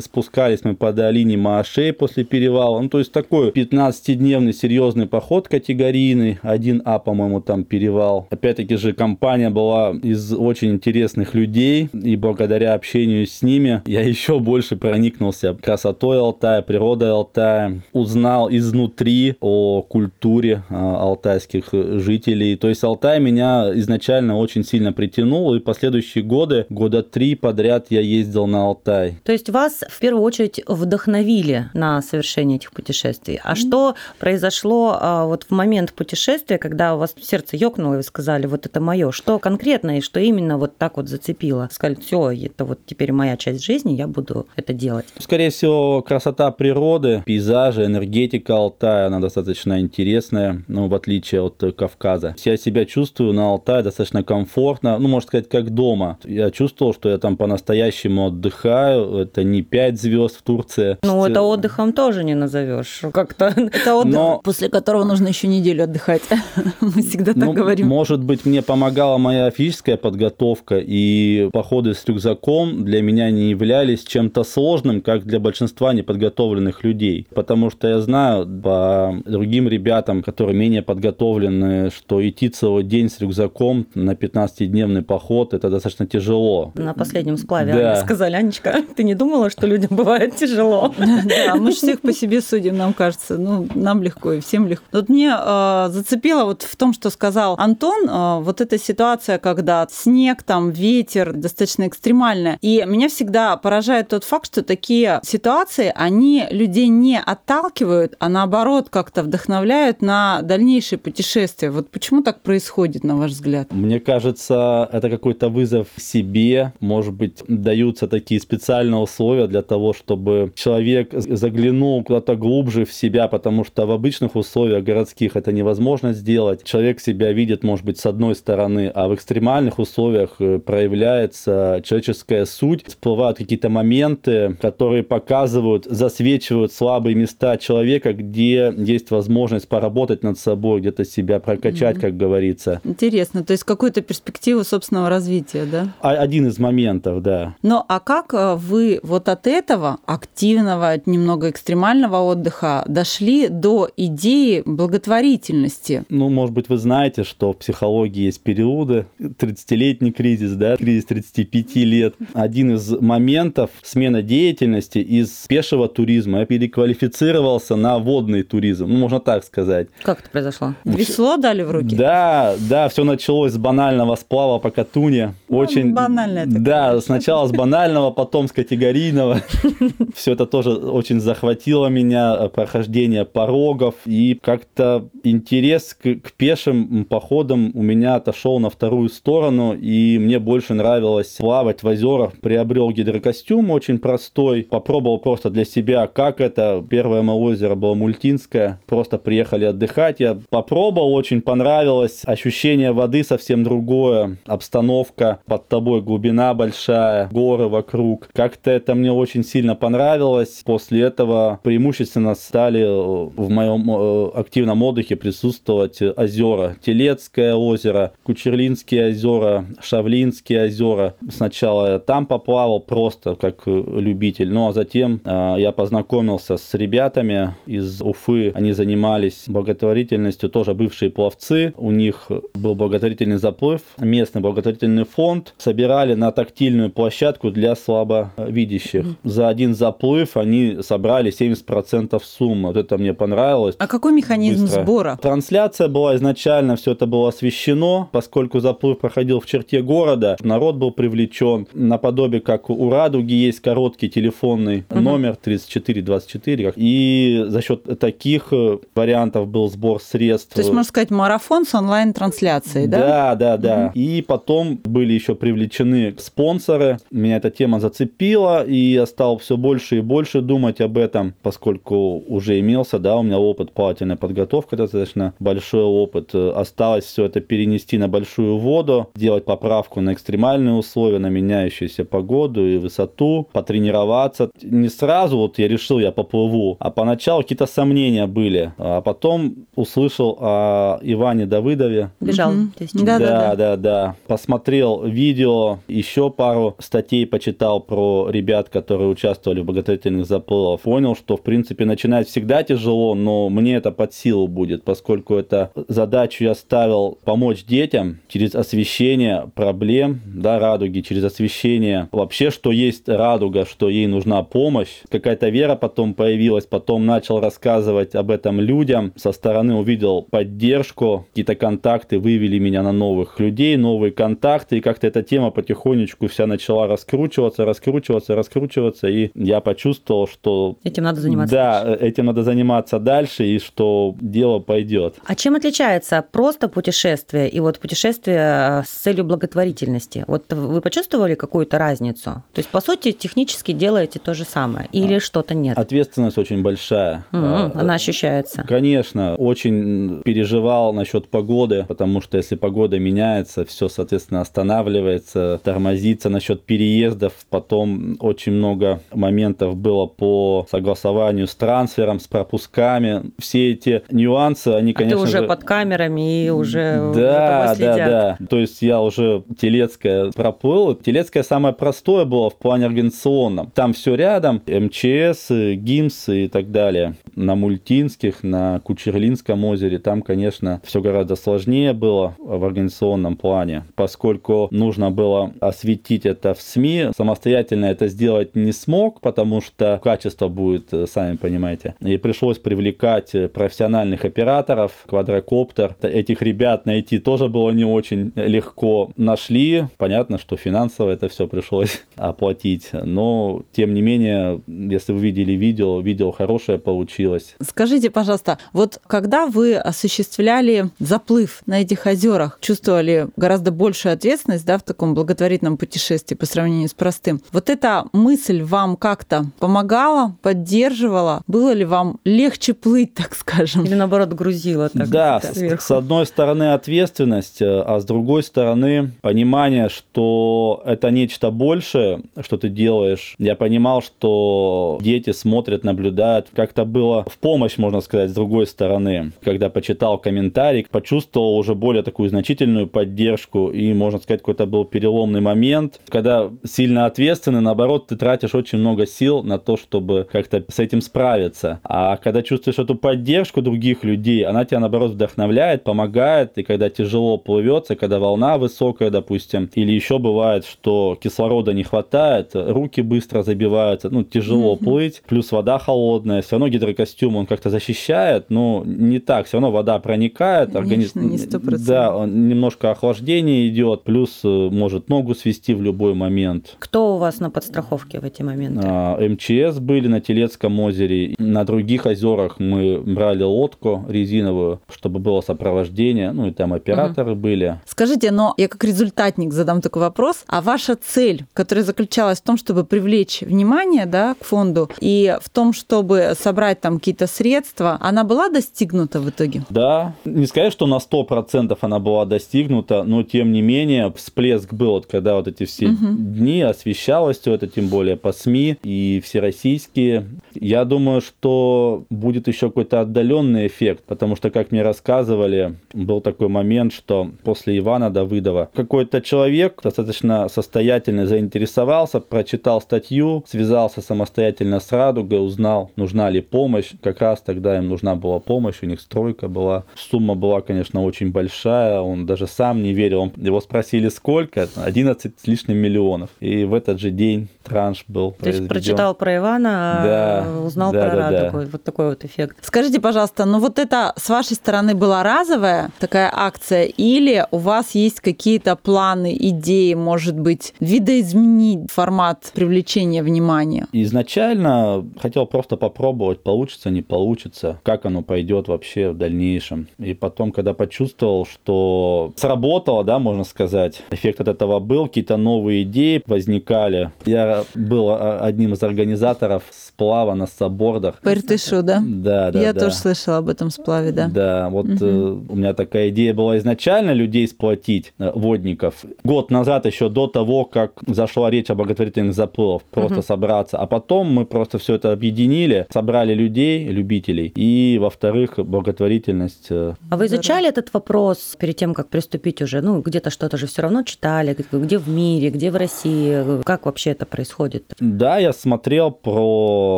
Спускались 0.00 0.64
мы 0.64 0.74
по 0.74 0.92
долине 0.92 1.36
Маашей 1.36 1.92
после 1.92 2.24
перевала. 2.24 2.80
Ну, 2.80 2.88
то 2.88 2.98
есть 2.98 3.12
такой 3.12 3.50
15-дневный 3.50 4.52
серьезный 4.52 5.06
поход 5.06 5.48
категорийный. 5.48 6.38
1А, 6.42 7.02
по-моему, 7.02 7.40
там 7.40 7.64
перевал. 7.64 8.26
Опять-таки 8.30 8.76
же 8.76 8.92
компания 8.92 9.50
была 9.50 9.94
из 10.02 10.32
очень 10.32 10.70
интересных 10.72 11.34
людей. 11.34 11.88
И 11.92 12.16
благодаря 12.16 12.74
общению 12.74 13.26
с 13.26 13.42
ними 13.42 13.82
я 13.86 14.02
еще 14.02 14.38
больше 14.38 14.76
проникнулся 14.76 15.54
красотой 15.54 16.18
Алтая, 16.18 16.62
природой 16.62 17.10
Алтая. 17.10 17.82
Узнал 17.92 18.50
изнутри 18.50 19.36
о 19.40 19.82
культуре 19.82 20.62
а, 20.68 21.00
алтайских 21.00 21.66
жителей. 21.72 22.56
То 22.56 22.68
есть 22.68 22.82
Алтай 22.84 23.20
меня 23.20 23.70
изначально 23.74 24.36
очень 24.36 24.64
сильно 24.64 24.92
притянул. 24.92 25.54
И 25.54 25.60
последующие 25.60 26.24
годы, 26.24 26.66
года 26.70 27.02
три 27.02 27.34
подряд 27.34 27.86
я 27.90 28.00
ездил 28.00 28.46
на 28.46 28.64
Алтай. 28.64 29.16
То 29.24 29.32
есть 29.32 29.50
вас 29.50 29.75
в 29.88 29.98
первую 29.98 30.22
очередь 30.22 30.60
вдохновили 30.66 31.70
на 31.74 32.02
совершение 32.02 32.56
этих 32.56 32.72
путешествий. 32.72 33.40
А 33.42 33.54
что 33.54 33.94
произошло 34.18 34.96
а, 35.00 35.24
вот 35.26 35.44
в 35.44 35.50
момент 35.50 35.92
путешествия, 35.92 36.58
когда 36.58 36.94
у 36.94 36.98
вас 36.98 37.14
сердце 37.20 37.56
ёкнуло, 37.56 37.94
и 37.94 37.96
вы 37.98 38.02
сказали, 38.02 38.46
вот 38.46 38.66
это 38.66 38.80
мое, 38.80 39.10
что 39.12 39.38
конкретно 39.38 39.98
и 39.98 40.00
что 40.00 40.20
именно 40.20 40.58
вот 40.58 40.76
так 40.76 40.96
вот 40.96 41.08
зацепило? 41.08 41.68
Сказали, 41.72 41.96
все, 42.00 42.30
это 42.30 42.64
вот 42.64 42.80
теперь 42.86 43.12
моя 43.12 43.36
часть 43.36 43.64
жизни, 43.64 43.94
я 43.94 44.06
буду 44.06 44.46
это 44.56 44.72
делать. 44.72 45.06
Скорее 45.18 45.50
всего, 45.50 46.02
красота 46.02 46.50
природы, 46.50 47.22
пейзажи, 47.26 47.84
энергетика 47.84 48.54
Алтая, 48.56 49.06
она 49.06 49.20
достаточно 49.20 49.80
интересная, 49.80 50.62
ну, 50.68 50.88
в 50.88 50.94
отличие 50.94 51.42
от 51.42 51.62
Кавказа. 51.76 52.34
Я 52.44 52.56
себя 52.56 52.84
чувствую 52.84 53.32
на 53.32 53.50
Алтае 53.50 53.82
достаточно 53.82 54.22
комфортно, 54.22 54.98
ну, 54.98 55.08
можно 55.08 55.28
сказать, 55.28 55.48
как 55.48 55.70
дома. 55.70 56.18
Я 56.24 56.50
чувствовал, 56.50 56.94
что 56.94 57.08
я 57.08 57.18
там 57.18 57.36
по-настоящему 57.36 58.26
отдыхаю, 58.26 59.16
это 59.18 59.42
не 59.42 59.62
5 59.68 60.00
звезд 60.00 60.36
в 60.36 60.42
Турции. 60.42 60.98
Ну, 61.02 61.24
это 61.24 61.42
отдыхом 61.42 61.92
тоже 61.92 62.24
не 62.24 62.34
назовешь. 62.34 63.02
Как-то 63.12 63.46
это 63.56 63.94
отдых, 63.96 64.14
Но... 64.14 64.40
после 64.42 64.68
которого 64.68 65.04
нужно 65.04 65.28
еще 65.28 65.48
неделю 65.48 65.84
отдыхать. 65.84 66.22
Мы 66.80 67.02
всегда 67.02 67.34
так 67.34 67.44
ну, 67.44 67.52
говорим. 67.52 67.88
Может 67.88 68.22
быть, 68.22 68.44
мне 68.44 68.62
помогала 68.62 69.18
моя 69.18 69.50
физическая 69.50 69.96
подготовка, 69.96 70.78
и 70.78 71.48
походы 71.52 71.94
с 71.94 72.04
рюкзаком 72.06 72.84
для 72.84 73.02
меня 73.02 73.30
не 73.30 73.50
являлись 73.50 74.04
чем-то 74.04 74.44
сложным, 74.44 75.00
как 75.00 75.24
для 75.24 75.40
большинства 75.40 75.92
неподготовленных 75.92 76.84
людей. 76.84 77.26
Потому 77.34 77.70
что 77.70 77.88
я 77.88 78.00
знаю 78.00 78.46
по 78.46 79.16
другим 79.24 79.68
ребятам, 79.68 80.22
которые 80.22 80.56
менее 80.56 80.82
подготовленные, 80.82 81.90
что 81.90 82.26
идти 82.26 82.48
целый 82.48 82.84
день 82.84 83.08
с 83.08 83.20
рюкзаком 83.20 83.86
на 83.94 84.12
15-дневный 84.12 85.02
поход, 85.02 85.54
это 85.54 85.70
достаточно 85.70 86.06
тяжело. 86.06 86.72
На 86.74 86.94
последнем 86.94 87.36
сплаве 87.36 87.72
Да. 87.74 87.96
сказали, 87.96 88.36
Анечка, 88.36 88.82
ты 88.96 89.04
не 89.04 89.14
думала, 89.14 89.50
что 89.56 89.66
людям 89.66 89.96
бывает 89.96 90.36
тяжело? 90.36 90.94
Да, 91.26 91.56
мы 91.56 91.70
же 91.72 91.78
всех 91.78 92.00
по 92.00 92.12
себе 92.12 92.40
судим, 92.40 92.76
нам 92.76 92.92
кажется, 92.92 93.38
ну, 93.38 93.66
нам 93.74 94.02
легко 94.02 94.32
и 94.32 94.40
всем 94.40 94.66
легко. 94.66 94.84
Вот 94.92 95.08
мне 95.08 95.34
э, 95.36 95.88
зацепило 95.90 96.44
вот 96.44 96.62
в 96.62 96.76
том, 96.76 96.92
что 96.92 97.10
сказал 97.10 97.56
Антон, 97.58 98.08
э, 98.08 98.40
вот 98.40 98.60
эта 98.60 98.78
ситуация, 98.78 99.38
когда 99.38 99.86
снег, 99.90 100.42
там, 100.42 100.70
ветер, 100.70 101.32
достаточно 101.32 101.88
экстремальная. 101.88 102.58
И 102.60 102.84
меня 102.86 103.08
всегда 103.08 103.56
поражает 103.56 104.08
тот 104.08 104.24
факт, 104.24 104.46
что 104.46 104.62
такие 104.62 105.20
ситуации, 105.24 105.92
они 105.94 106.46
людей 106.50 106.88
не 106.88 107.18
отталкивают, 107.18 108.14
а 108.18 108.28
наоборот 108.28 108.88
как-то 108.90 109.22
вдохновляют 109.22 110.02
на 110.02 110.42
дальнейшие 110.42 110.98
путешествия. 110.98 111.70
Вот 111.70 111.90
почему 111.90 112.22
так 112.22 112.42
происходит, 112.42 113.04
на 113.04 113.16
ваш 113.16 113.32
взгляд? 113.32 113.72
Мне 113.72 114.00
кажется, 114.00 114.88
это 114.92 115.08
какой-то 115.08 115.48
вызов 115.48 115.88
себе. 115.96 116.72
Может 116.80 117.14
быть, 117.14 117.42
даются 117.48 118.06
такие 118.06 118.40
специальные 118.40 119.00
условия 119.00 119.45
для 119.46 119.62
того, 119.62 119.92
чтобы 119.92 120.52
человек 120.54 121.12
заглянул 121.12 122.02
куда-то 122.04 122.36
глубже 122.36 122.84
в 122.84 122.92
себя, 122.92 123.28
потому 123.28 123.64
что 123.64 123.86
в 123.86 123.90
обычных 123.90 124.36
условиях 124.36 124.84
городских 124.84 125.36
это 125.36 125.52
невозможно 125.52 126.12
сделать. 126.12 126.64
Человек 126.64 127.00
себя 127.00 127.32
видит, 127.32 127.62
может 127.62 127.84
быть, 127.84 127.98
с 127.98 128.06
одной 128.06 128.34
стороны, 128.34 128.90
а 128.94 129.08
в 129.08 129.14
экстремальных 129.14 129.78
условиях 129.78 130.36
э, 130.38 130.58
проявляется 130.58 131.80
человеческая 131.84 132.46
суть, 132.46 132.86
всплывают 132.86 133.38
какие-то 133.38 133.68
моменты, 133.68 134.56
которые 134.60 135.02
показывают, 135.02 135.84
засвечивают 135.84 136.72
слабые 136.72 137.14
места 137.14 137.56
человека, 137.58 138.12
где 138.12 138.72
есть 138.76 139.10
возможность 139.10 139.68
поработать 139.68 140.22
над 140.22 140.38
собой, 140.38 140.80
где-то 140.80 141.04
себя 141.04 141.40
прокачать, 141.40 141.98
как 141.98 142.16
говорится. 142.16 142.80
Интересно, 142.84 143.44
то 143.44 143.52
есть 143.52 143.64
какую-то 143.64 144.00
перспективу 144.02 144.64
собственного 144.64 145.08
развития, 145.08 145.64
да? 145.70 145.94
А- 146.00 146.16
Один 146.26 146.46
из 146.46 146.58
моментов, 146.58 147.22
да. 147.22 147.54
Ну 147.62 147.82
а 147.88 148.00
как 148.00 148.34
э, 148.34 148.54
вы 148.56 149.00
вот 149.02 149.28
от 149.28 149.35
этого 149.44 149.98
активного, 150.06 151.00
немного 151.04 151.50
экстремального 151.50 152.20
отдыха 152.22 152.84
дошли 152.86 153.48
до 153.48 153.90
идеи 153.96 154.62
благотворительности? 154.64 156.04
Ну, 156.08 156.28
может 156.28 156.54
быть, 156.54 156.68
вы 156.68 156.78
знаете, 156.78 157.24
что 157.24 157.52
в 157.52 157.56
психологии 157.58 158.24
есть 158.24 158.42
периоды, 158.42 159.06
30-летний 159.18 160.12
кризис, 160.12 160.52
да, 160.52 160.76
кризис 160.76 161.06
35 161.06 161.76
лет. 161.76 162.14
Один 162.34 162.76
из 162.76 162.90
моментов 162.90 163.70
смена 163.82 164.22
деятельности 164.22 164.98
из 164.98 165.30
пешего 165.48 165.88
туризма 165.88 166.40
я 166.40 166.46
переквалифицировался 166.46 167.74
на 167.76 167.98
водный 167.98 168.42
туризм, 168.44 168.86
ну, 168.86 168.96
можно 168.98 169.18
так 169.18 169.44
сказать. 169.44 169.88
Как 170.02 170.20
это 170.20 170.30
произошло? 170.30 170.74
Весло 170.84 171.36
дали 171.36 171.62
в 171.62 171.70
руки? 171.72 171.96
Да, 171.96 172.54
да, 172.68 172.88
все 172.88 173.02
началось 173.04 173.52
с 173.52 173.58
банального 173.58 174.14
сплава 174.14 174.58
по 174.58 174.70
Катуне. 174.70 175.34
Очень 175.48 175.94
банальное 175.94 176.44
такое. 176.44 176.60
Да, 176.60 177.00
сначала 177.00 177.48
с 177.48 177.52
банального, 177.52 178.10
потом 178.10 178.48
с 178.48 178.52
категорийного. 178.52 179.25
Все 180.14 180.32
это 180.32 180.46
тоже 180.46 180.70
очень 180.70 181.20
захватило 181.20 181.86
меня, 181.88 182.36
э, 182.38 182.48
прохождение 182.48 183.24
порогов. 183.24 183.94
И 184.04 184.38
как-то 184.40 185.08
интерес 185.24 185.94
к, 185.94 186.16
к 186.16 186.32
пешим 186.32 187.04
походам 187.04 187.72
у 187.74 187.82
меня 187.82 188.16
отошел 188.16 188.58
на 188.58 188.70
вторую 188.70 189.08
сторону, 189.08 189.74
и 189.74 190.18
мне 190.18 190.38
больше 190.38 190.74
нравилось 190.74 191.36
плавать 191.38 191.82
в 191.82 191.86
озерах. 191.86 192.32
Приобрел 192.40 192.90
гидрокостюм 192.90 193.70
очень 193.70 193.98
простой, 193.98 194.62
попробовал 194.62 195.18
просто 195.18 195.50
для 195.50 195.64
себя, 195.64 196.06
как 196.06 196.40
это. 196.40 196.84
Первое 196.88 197.22
мое 197.22 197.36
озеро 197.36 197.74
было 197.74 197.94
Мультинское, 197.94 198.80
просто 198.86 199.18
приехали 199.18 199.64
отдыхать. 199.64 200.20
Я 200.20 200.38
попробовал, 200.50 201.14
очень 201.14 201.42
понравилось. 201.42 202.22
Ощущение 202.24 202.92
воды 202.92 203.24
совсем 203.24 203.64
другое, 203.64 204.38
обстановка 204.46 205.40
под 205.46 205.68
тобой, 205.68 206.02
глубина 206.02 206.54
большая, 206.54 207.28
горы 207.30 207.68
вокруг. 207.68 208.28
Как-то 208.32 208.70
это 208.70 208.94
мне 208.94 209.12
очень 209.16 209.44
сильно 209.44 209.74
понравилось. 209.74 210.62
После 210.64 211.02
этого 211.02 211.60
преимущественно 211.62 212.34
стали 212.34 212.82
э, 212.82 213.30
в 213.36 213.48
моем 213.50 213.90
э, 213.90 214.30
активном 214.34 214.82
отдыхе 214.82 215.16
присутствовать 215.16 216.00
озера. 216.02 216.76
Телецкое 216.84 217.54
озеро, 217.54 218.12
Кучерлинские 218.22 219.08
озера, 219.08 219.66
Шавлинские 219.80 220.66
озера. 220.66 221.14
Сначала 221.30 221.92
я 221.92 221.98
там 221.98 222.26
поплавал 222.26 222.80
просто 222.80 223.34
как 223.34 223.62
э, 223.66 223.70
любитель, 223.70 224.52
ну 224.52 224.68
а 224.68 224.72
затем 224.72 225.20
я 225.24 225.72
познакомился 225.72 226.56
с 226.56 226.74
ребятами 226.74 227.54
из 227.66 228.00
Уфы. 228.02 228.52
Они 228.54 228.72
занимались 228.72 229.44
благотворительностью, 229.46 230.50
тоже 230.50 230.74
бывшие 230.74 231.10
пловцы. 231.10 231.72
У 231.76 231.90
них 231.90 232.30
был 232.54 232.74
благотворительный 232.74 233.38
заплыв, 233.38 233.80
местный 233.98 234.40
благотворительный 234.40 235.04
фонд. 235.04 235.54
Собирали 235.58 236.14
на 236.14 236.32
тактильную 236.32 236.90
площадку 236.90 237.50
для 237.50 237.74
слабовидящих. 237.74 239.05
За 239.24 239.48
один 239.48 239.74
заплыв 239.74 240.36
они 240.36 240.78
собрали 240.82 241.30
70% 241.32 242.20
суммы. 242.24 242.68
Вот 242.68 242.76
это 242.76 242.98
мне 242.98 243.14
понравилось. 243.14 243.74
А 243.78 243.86
какой 243.86 244.12
механизм 244.12 244.62
Быстро. 244.62 244.82
сбора? 244.82 245.18
Трансляция 245.20 245.88
была 245.88 246.16
изначально, 246.16 246.76
все 246.76 246.92
это 246.92 247.06
было 247.06 247.28
освещено, 247.28 248.08
поскольку 248.12 248.60
заплыв 248.60 248.98
проходил 248.98 249.40
в 249.40 249.46
черте 249.46 249.82
города, 249.82 250.36
народ 250.40 250.76
был 250.76 250.90
привлечен, 250.90 251.66
наподобие 251.72 252.40
как 252.40 252.70
у 252.70 252.90
Радуги 252.90 253.32
есть 253.34 253.60
короткий 253.60 254.08
телефонный 254.08 254.84
номер 254.90 255.36
3424, 255.36 256.64
как- 256.66 256.74
и 256.76 257.44
за 257.48 257.62
счет 257.62 257.98
таких 257.98 258.48
э, 258.52 258.78
вариантов 258.94 259.48
был 259.48 259.68
сбор 259.70 260.00
средств. 260.02 260.54
То 260.54 260.60
есть, 260.60 260.70
можно 260.70 260.84
сказать, 260.88 261.10
марафон 261.10 261.64
с 261.64 261.74
онлайн-трансляцией, 261.74 262.86
да? 262.86 262.98
Да, 262.98 263.34
да, 263.34 263.56
да. 263.56 263.92
И 263.94 264.22
потом 264.26 264.78
были 264.84 265.12
еще 265.12 265.34
привлечены 265.34 266.14
спонсоры. 266.18 266.98
Меня 267.10 267.36
эта 267.36 267.50
тема 267.50 267.80
зацепила, 267.80 268.64
и 268.64 268.85
я 268.92 269.06
стал 269.06 269.38
все 269.38 269.56
больше 269.56 269.98
и 269.98 270.00
больше 270.00 270.40
думать 270.40 270.80
об 270.80 270.98
этом, 270.98 271.34
поскольку 271.42 272.22
уже 272.26 272.58
имелся, 272.60 272.98
да, 272.98 273.16
у 273.16 273.22
меня 273.22 273.38
опыт 273.38 273.72
плавательной 273.72 274.16
подготовки, 274.16 274.74
достаточно 274.74 275.34
большой 275.38 275.84
опыт. 275.84 276.30
Э, 276.34 276.52
Осталось 276.56 277.04
все 277.04 277.24
это 277.24 277.40
перенести 277.40 277.98
на 277.98 278.08
большую 278.08 278.58
воду, 278.58 279.10
делать 279.14 279.44
поправку 279.44 280.00
на 280.00 280.12
экстремальные 280.12 280.74
условия, 280.74 281.18
на 281.18 281.28
меняющуюся 281.28 282.04
погоду 282.04 282.66
и 282.66 282.78
высоту, 282.78 283.48
потренироваться. 283.52 284.50
Не 284.62 284.88
сразу 284.88 285.36
вот 285.36 285.58
я 285.58 285.68
решил, 285.68 285.98
я 285.98 286.12
поплыву, 286.12 286.76
а 286.80 286.90
поначалу 286.90 287.42
какие-то 287.42 287.66
сомнения 287.66 288.26
были. 288.26 288.72
А 288.78 289.00
потом 289.00 289.66
услышал 289.74 290.36
о 290.40 290.98
Иване 291.02 291.46
Давыдове, 291.46 292.10
Бежал. 292.20 292.52
Да, 292.92 293.18
да, 293.18 293.54
да, 293.56 293.76
да, 293.76 294.16
Посмотрел 294.26 295.04
видео, 295.04 295.78
еще 295.88 296.30
пару 296.30 296.76
статей 296.78 297.26
почитал 297.26 297.80
про 297.80 298.28
ребят, 298.30 298.68
которые 298.76 299.08
участвовали 299.08 299.60
в 299.60 299.64
благотворительных 299.64 300.26
заплывах. 300.26 300.82
Понял, 300.82 301.16
что, 301.16 301.38
в 301.38 301.42
принципе, 301.42 301.86
начинать 301.86 302.28
всегда 302.28 302.62
тяжело, 302.62 303.14
но 303.14 303.48
мне 303.48 303.76
это 303.76 303.90
под 303.90 304.12
силу 304.12 304.48
будет, 304.48 304.84
поскольку 304.84 305.34
это 305.36 305.70
задачу 305.88 306.44
я 306.44 306.54
ставил 306.54 307.18
помочь 307.24 307.64
детям 307.64 308.18
через 308.28 308.54
освещение 308.54 309.50
проблем, 309.54 310.20
да, 310.26 310.58
радуги, 310.58 311.00
через 311.00 311.24
освещение 311.24 312.08
вообще, 312.12 312.50
что 312.50 312.70
есть 312.70 313.08
радуга, 313.08 313.64
что 313.64 313.88
ей 313.88 314.06
нужна 314.06 314.42
помощь. 314.42 315.00
Какая-то 315.10 315.48
вера 315.48 315.74
потом 315.74 316.12
появилась, 316.12 316.66
потом 316.66 317.06
начал 317.06 317.40
рассказывать 317.40 318.14
об 318.14 318.30
этом 318.30 318.60
людям. 318.60 319.14
Со 319.16 319.32
стороны 319.32 319.74
увидел 319.74 320.20
поддержку, 320.20 321.26
какие-то 321.30 321.54
контакты 321.54 322.18
вывели 322.18 322.58
меня 322.58 322.82
на 322.82 322.92
новых 322.92 323.40
людей, 323.40 323.76
новые 323.78 324.12
контакты, 324.12 324.76
и 324.76 324.80
как-то 324.82 325.06
эта 325.06 325.22
тема 325.22 325.50
потихонечку 325.50 326.26
вся 326.28 326.46
начала 326.46 326.86
раскручиваться, 326.86 327.64
раскручиваться, 327.64 328.34
раскручиваться, 328.34 328.65
и 329.08 329.30
я 329.34 329.60
почувствовал, 329.60 330.26
что 330.28 330.76
Этим 330.84 331.04
надо 331.04 331.20
заниматься. 331.20 331.54
да, 331.54 331.82
э, 331.86 331.96
этим 332.08 332.26
надо 332.26 332.42
заниматься 332.42 332.98
дальше, 332.98 333.44
и 333.46 333.58
что 333.58 334.14
дело 334.20 334.58
пойдет. 334.58 335.16
А 335.26 335.34
чем 335.34 335.54
отличается 335.56 336.24
просто 336.32 336.68
путешествие 336.68 337.48
и 337.48 337.60
вот 337.60 337.78
путешествие 337.78 338.38
э, 338.38 338.82
с 338.84 338.88
целью 338.88 339.24
благотворительности? 339.24 340.24
Вот 340.26 340.52
вы 340.52 340.80
почувствовали 340.80 341.34
какую-то 341.34 341.78
разницу? 341.78 342.24
То 342.52 342.58
есть, 342.58 342.68
по 342.68 342.80
сути, 342.80 343.12
технически 343.12 343.72
делаете 343.72 344.18
то 344.18 344.34
же 344.34 344.44
самое 344.44 344.88
или 344.92 345.18
что-то 345.18 345.54
нет? 345.54 345.78
Ответственность 345.78 346.38
очень 346.38 346.62
большая. 346.62 347.24
Мгм, 347.32 347.44
А, 347.44 347.72
Она 347.74 347.94
ощущается. 347.94 348.64
Конечно, 348.66 349.34
очень 349.36 350.22
переживал 350.22 350.92
насчет 350.92 351.28
погоды, 351.28 351.84
потому 351.88 352.20
что 352.20 352.36
если 352.36 352.56
погода 352.56 352.98
меняется, 352.98 353.64
все, 353.64 353.88
соответственно, 353.88 354.40
останавливается, 354.40 355.60
тормозится. 355.62 356.28
Насчет 356.28 356.62
переездов 356.64 357.32
потом 357.50 358.16
очень 358.20 358.52
много 358.56 359.00
моментов 359.12 359.76
было 359.76 360.06
по 360.06 360.66
согласованию 360.70 361.46
с 361.46 361.54
трансфером, 361.54 362.20
с 362.20 362.26
пропусками. 362.26 363.30
Все 363.38 363.72
эти 363.72 364.02
нюансы, 364.10 364.68
они, 364.68 364.92
А 364.92 364.94
ты 364.94 365.02
конечно 365.04 365.22
уже 365.22 365.38
же... 365.38 365.46
под 365.46 365.64
камерами 365.64 366.44
и 366.46 366.50
уже 366.50 367.12
Да, 367.14 367.74
да, 367.78 367.96
да. 367.96 368.38
То 368.48 368.58
есть 368.58 368.82
я 368.82 369.00
уже 369.00 369.42
Телецкая 369.58 370.30
проплыл. 370.32 370.94
Телецкая 370.94 371.42
самое 371.42 371.74
простое 371.74 372.24
было 372.24 372.50
в 372.50 372.56
плане 372.56 372.86
организационном. 372.86 373.70
Там 373.74 373.92
все 373.92 374.14
рядом. 374.14 374.62
МЧС, 374.66 375.50
ГИМС 375.50 376.28
и 376.28 376.48
так 376.48 376.70
далее. 376.70 377.14
На 377.34 377.54
Мультинских, 377.54 378.42
на 378.42 378.80
Кучерлинских 378.80 379.46
Омском 379.46 379.64
озере, 379.64 379.98
там, 379.98 380.22
конечно, 380.22 380.80
все 380.84 381.00
гораздо 381.00 381.36
сложнее 381.36 381.92
было 381.92 382.34
в 382.38 382.64
организационном 382.64 383.36
плане, 383.36 383.84
поскольку 383.94 384.66
нужно 384.72 385.12
было 385.12 385.52
осветить 385.60 386.26
это 386.26 386.54
в 386.54 386.60
СМИ. 386.60 387.10
Самостоятельно 387.16 387.86
это 387.86 388.08
сделать 388.08 388.45
не 388.54 388.72
смог, 388.72 389.20
потому 389.20 389.60
что 389.60 390.00
качество 390.02 390.48
будет, 390.48 390.92
э, 390.92 391.06
сами 391.06 391.36
понимаете. 391.36 391.94
И 392.00 392.16
пришлось 392.16 392.58
привлекать 392.58 393.32
профессиональных 393.52 394.24
операторов, 394.24 394.92
квадрокоптер. 395.06 395.96
Этих 396.02 396.42
ребят 396.42 396.86
найти 396.86 397.18
тоже 397.18 397.48
было 397.48 397.70
не 397.70 397.84
очень 397.84 398.32
легко. 398.36 399.10
Нашли, 399.16 399.86
понятно, 399.96 400.38
что 400.38 400.56
финансово 400.56 401.10
это 401.10 401.28
все 401.28 401.46
пришлось 401.46 402.02
оплатить, 402.16 402.90
но 402.92 403.62
тем 403.72 403.94
не 403.94 404.02
менее, 404.02 404.60
если 404.66 405.12
вы 405.12 405.20
видели 405.20 405.52
видео, 405.52 406.00
видео 406.00 406.30
хорошее 406.30 406.78
получилось. 406.78 407.56
Скажите, 407.60 408.10
пожалуйста, 408.10 408.58
вот 408.72 409.00
когда 409.06 409.46
вы 409.46 409.76
осуществляли 409.76 410.90
заплыв 410.98 411.62
на 411.66 411.80
этих 411.80 412.06
озерах, 412.06 412.58
чувствовали 412.60 413.28
гораздо 413.36 413.70
большую 413.70 414.12
ответственность 414.12 414.66
да, 414.66 414.78
в 414.78 414.82
таком 414.82 415.14
благотворительном 415.14 415.76
путешествии 415.76 416.34
по 416.34 416.46
сравнению 416.46 416.88
с 416.88 416.94
простым. 416.94 417.40
Вот 417.52 417.70
эта 417.70 418.04
мысль 418.12 418.35
вам 418.62 418.96
как-то 418.96 419.46
помогала, 419.58 420.36
поддерживала? 420.42 421.42
Было 421.46 421.72
ли 421.72 421.84
вам 421.84 422.18
легче 422.24 422.74
плыть, 422.74 423.14
так 423.14 423.34
скажем? 423.34 423.84
Или 423.84 423.94
наоборот 423.94 424.30
грузила? 424.30 424.88
Так, 424.88 425.08
да, 425.08 425.40
с, 425.40 425.56
с 425.56 425.90
одной 425.90 426.26
стороны 426.26 426.72
ответственность, 426.72 427.58
а 427.60 427.98
с 428.00 428.04
другой 428.04 428.42
стороны 428.42 429.12
понимание, 429.20 429.88
что 429.88 430.82
это 430.84 431.10
нечто 431.10 431.50
большее, 431.50 432.22
что 432.40 432.56
ты 432.56 432.68
делаешь. 432.68 433.34
Я 433.38 433.54
понимал, 433.56 434.02
что 434.02 434.98
дети 435.00 435.32
смотрят, 435.32 435.84
наблюдают. 435.84 436.48
Как-то 436.54 436.84
было 436.84 437.24
в 437.24 437.38
помощь, 437.38 437.78
можно 437.78 438.00
сказать, 438.00 438.30
с 438.30 438.34
другой 438.34 438.66
стороны. 438.66 439.32
Когда 439.42 439.70
почитал 439.70 440.18
комментарий, 440.18 440.86
почувствовал 440.90 441.56
уже 441.56 441.74
более 441.74 442.02
такую 442.02 442.28
значительную 442.28 442.86
поддержку. 442.86 443.68
И, 443.68 443.92
можно 443.92 444.18
сказать, 444.18 444.40
какой-то 444.40 444.66
был 444.66 444.84
переломный 444.84 445.40
момент. 445.40 446.00
Когда 446.08 446.50
сильно 446.64 447.06
ответственный, 447.06 447.60
наоборот, 447.60 448.08
ты 448.08 448.16
тратишь 448.26 448.56
очень 448.56 448.78
много 448.78 449.06
сил 449.06 449.44
на 449.44 449.56
то, 449.56 449.76
чтобы 449.76 450.26
как-то 450.28 450.64
с 450.68 450.80
этим 450.80 451.00
справиться. 451.00 451.78
А 451.84 452.16
когда 452.16 452.42
чувствуешь 452.42 452.76
эту 452.76 452.96
поддержку 452.96 453.62
других 453.62 454.02
людей, 454.02 454.44
она 454.44 454.64
тебя, 454.64 454.80
наоборот, 454.80 455.12
вдохновляет, 455.12 455.84
помогает. 455.84 456.58
И 456.58 456.64
когда 456.64 456.90
тяжело 456.90 457.38
плывется, 457.38 457.94
когда 457.94 458.18
волна 458.18 458.58
высокая, 458.58 459.10
допустим, 459.10 459.70
или 459.76 459.92
еще 459.92 460.18
бывает, 460.18 460.64
что 460.66 461.16
кислорода 461.22 461.72
не 461.72 461.84
хватает, 461.84 462.50
руки 462.54 463.00
быстро 463.00 463.44
забиваются, 463.44 464.10
ну, 464.10 464.24
тяжело 464.24 464.74
mm-hmm. 464.74 464.84
плыть, 464.84 465.22
плюс 465.28 465.52
вода 465.52 465.78
холодная, 465.78 466.42
все 466.42 466.56
равно 466.56 466.66
гидрокостюм 466.66 467.36
он 467.36 467.46
как-то 467.46 467.70
защищает, 467.70 468.46
но 468.48 468.82
не 468.84 469.20
так, 469.20 469.46
все 469.46 469.58
равно 469.58 469.70
вода 469.70 470.00
проникает, 470.00 470.74
организм, 470.74 471.20
не 471.30 471.36
100%. 471.36 471.78
да, 471.86 472.26
немножко 472.26 472.90
охлаждение 472.90 473.68
идет, 473.68 474.02
плюс 474.02 474.40
э, 474.42 474.48
может 474.48 475.08
ногу 475.08 475.36
свести 475.36 475.74
в 475.74 475.80
любой 475.80 476.14
момент. 476.14 476.74
Кто 476.80 477.14
у 477.14 477.18
вас 477.18 477.38
на 477.38 477.50
подстраховке 477.50 478.15
в 478.20 478.24
эти 478.24 478.42
моменты? 478.42 478.80
А, 478.84 479.18
МЧС 479.18 479.78
были 479.78 480.08
на 480.08 480.20
Телецком 480.20 480.78
озере, 480.80 481.34
на 481.38 481.64
других 481.64 482.06
озерах 482.06 482.58
мы 482.58 482.98
брали 483.00 483.42
лодку 483.42 484.04
резиновую, 484.08 484.80
чтобы 484.92 485.20
было 485.20 485.40
сопровождение, 485.40 486.32
ну 486.32 486.48
и 486.48 486.50
там 486.50 486.72
операторы 486.72 487.32
угу. 487.32 487.40
были. 487.40 487.80
Скажите, 487.86 488.30
но 488.30 488.54
я 488.56 488.68
как 488.68 488.82
результатник 488.84 489.52
задам 489.52 489.80
такой 489.80 490.02
вопрос, 490.02 490.44
а 490.46 490.60
ваша 490.60 490.96
цель, 490.96 491.44
которая 491.52 491.84
заключалась 491.84 492.40
в 492.40 492.42
том, 492.42 492.56
чтобы 492.56 492.84
привлечь 492.84 493.40
внимание 493.42 494.06
да, 494.06 494.34
к 494.34 494.44
фонду 494.44 494.90
и 495.00 495.36
в 495.40 495.50
том, 495.50 495.72
чтобы 495.72 496.32
собрать 496.38 496.80
там 496.80 496.98
какие-то 496.98 497.26
средства, 497.26 497.98
она 498.00 498.24
была 498.24 498.48
достигнута 498.48 499.20
в 499.20 499.30
итоге? 499.30 499.62
Да, 499.70 500.14
не 500.24 500.46
сказать, 500.46 500.72
что 500.72 500.86
на 500.86 500.98
100% 500.98 501.76
она 501.80 501.98
была 501.98 502.24
достигнута, 502.24 503.02
но 503.04 503.22
тем 503.22 503.52
не 503.52 503.62
менее 503.62 504.12
всплеск 504.16 504.72
был, 504.72 504.96
вот, 504.96 505.06
когда 505.06 505.34
вот 505.34 505.48
эти 505.48 505.64
все 505.64 505.88
угу. 505.88 506.14
дни 506.16 506.62
освещалось 506.62 507.38
все 507.38 507.54
это, 507.54 507.66
тем 507.66 507.88
более 507.88 508.05
по 508.14 508.32
СМИ 508.32 508.78
и 508.82 509.20
всероссийские. 509.24 510.26
Я 510.54 510.84
думаю, 510.84 511.20
что 511.20 512.04
будет 512.10 512.48
еще 512.48 512.68
какой-то 512.68 513.00
отдаленный 513.00 513.66
эффект, 513.66 514.04
потому 514.06 514.36
что, 514.36 514.50
как 514.50 514.70
мне 514.70 514.82
рассказывали, 514.82 515.76
был 515.92 516.20
такой 516.20 516.48
момент, 516.48 516.92
что 516.92 517.30
после 517.42 517.78
Ивана 517.78 518.10
Давыдова 518.10 518.70
какой-то 518.74 519.20
человек 519.20 519.80
достаточно 519.82 520.48
состоятельно 520.48 521.26
заинтересовался, 521.26 522.20
прочитал 522.20 522.80
статью, 522.80 523.44
связался 523.46 524.00
самостоятельно 524.00 524.80
с 524.80 524.92
Радугой, 524.92 525.44
узнал, 525.44 525.90
нужна 525.96 526.30
ли 526.30 526.40
помощь. 526.40 526.92
Как 527.02 527.20
раз 527.20 527.40
тогда 527.40 527.78
им 527.78 527.88
нужна 527.88 528.14
была 528.14 528.38
помощь, 528.38 528.76
у 528.82 528.86
них 528.86 529.00
стройка 529.00 529.48
была. 529.48 529.84
Сумма 529.94 530.34
была, 530.34 530.60
конечно, 530.60 531.02
очень 531.02 531.32
большая, 531.32 532.00
он 532.00 532.26
даже 532.26 532.46
сам 532.46 532.82
не 532.82 532.92
верил. 532.92 533.32
Его 533.36 533.60
спросили, 533.60 534.08
сколько? 534.08 534.68
11 534.76 535.34
с 535.38 535.46
лишним 535.46 535.78
миллионов. 535.78 536.30
И 536.40 536.64
в 536.64 536.74
этот 536.74 537.00
же 537.00 537.10
день 537.10 537.48
транш 537.86 538.04
был 538.08 538.32
То 538.32 538.48
есть 538.48 538.68
прочитал 538.68 539.14
про 539.14 539.36
Ивана, 539.36 540.00
да, 540.04 540.60
узнал 540.64 540.92
да, 540.92 541.02
про 541.02 541.10
да, 541.10 541.30
Радугу. 541.30 541.58
Да. 541.64 541.68
Вот 541.72 541.82
такой 541.84 542.08
вот 542.10 542.24
эффект. 542.24 542.56
Скажите, 542.62 543.00
пожалуйста, 543.00 543.44
ну 543.44 543.58
вот 543.60 543.78
это 543.78 544.12
с 544.16 544.28
вашей 544.28 544.54
стороны 544.54 544.94
была 544.94 545.22
разовая 545.22 545.90
такая 545.98 546.30
акция 546.32 546.84
или 546.84 547.46
у 547.50 547.58
вас 547.58 547.94
есть 547.94 548.20
какие-то 548.20 548.76
планы, 548.76 549.36
идеи, 549.38 549.94
может 549.94 550.38
быть, 550.38 550.74
видоизменить 550.80 551.90
формат 551.90 552.50
привлечения 552.54 553.22
внимания? 553.22 553.86
Изначально 553.92 555.06
хотел 555.20 555.46
просто 555.46 555.76
попробовать, 555.76 556.42
получится, 556.42 556.90
не 556.90 557.02
получится, 557.02 557.80
как 557.82 558.06
оно 558.06 558.22
пойдет 558.22 558.68
вообще 558.68 559.10
в 559.10 559.16
дальнейшем. 559.16 559.88
И 559.98 560.14
потом, 560.14 560.52
когда 560.52 560.74
почувствовал, 560.74 561.46
что 561.46 562.32
сработало, 562.36 563.04
да, 563.04 563.18
можно 563.18 563.44
сказать, 563.44 564.02
эффект 564.10 564.40
от 564.40 564.48
этого 564.48 564.80
был, 564.80 565.06
какие-то 565.06 565.36
новые 565.36 565.82
идеи 565.82 566.22
возникали. 566.26 567.12
Я 567.24 567.64
был 567.76 568.16
одним 568.20 568.72
из 568.72 568.82
организаторов 568.82 569.64
сплава 569.96 570.34
на 570.34 570.46
сабордах. 570.46 571.20
По 571.22 571.32
Иртышу, 571.32 571.82
да? 571.82 572.02
Да, 572.06 572.50
да. 572.50 572.60
Я 572.60 572.72
да. 572.74 572.80
тоже 572.80 572.96
слышала 572.96 573.38
об 573.38 573.48
этом 573.48 573.70
сплаве, 573.70 574.12
да. 574.12 574.28
Да, 574.28 574.68
вот 574.68 574.86
угу. 574.86 575.42
у 575.48 575.56
меня 575.56 575.72
такая 575.72 576.10
идея 576.10 576.34
была 576.34 576.58
изначально 576.58 577.12
людей 577.12 577.48
сплотить, 577.48 578.12
э, 578.18 578.30
водников. 578.34 579.06
Год 579.24 579.50
назад, 579.50 579.86
еще 579.86 580.10
до 580.10 580.26
того, 580.26 580.66
как 580.66 580.92
зашла 581.06 581.50
речь 581.50 581.70
об 581.70 581.78
благотворительных 581.78 582.34
заплывах, 582.34 582.82
просто 582.82 583.18
угу. 583.18 583.26
собраться. 583.26 583.78
А 583.78 583.86
потом 583.86 584.32
мы 584.34 584.44
просто 584.44 584.78
все 584.78 584.96
это 584.96 585.12
объединили, 585.12 585.86
собрали 585.90 586.34
людей, 586.34 586.88
любителей. 586.88 587.52
И, 587.56 587.98
во-вторых, 587.98 588.58
благотворительность. 588.58 589.68
Э, 589.70 589.94
а 590.10 590.16
вы 590.18 590.26
изучали 590.26 590.68
этот 590.68 590.92
вопрос 590.92 591.56
перед 591.58 591.76
тем, 591.76 591.94
как 591.94 592.08
приступить 592.10 592.60
уже? 592.60 592.82
Ну, 592.82 593.00
где-то 593.00 593.30
что-то 593.30 593.56
же 593.56 593.66
все 593.66 593.80
равно 593.80 594.02
читали, 594.02 594.54
где 594.72 594.98
в 594.98 595.08
мире, 595.08 595.48
где 595.48 595.70
в 595.70 595.76
России, 595.76 596.62
как 596.64 596.84
вообще 596.84 597.12
это 597.12 597.24
происходит? 597.24 597.94
Да, 597.98 598.36
я 598.36 598.52
смотрел 598.52 599.10
про 599.10 599.85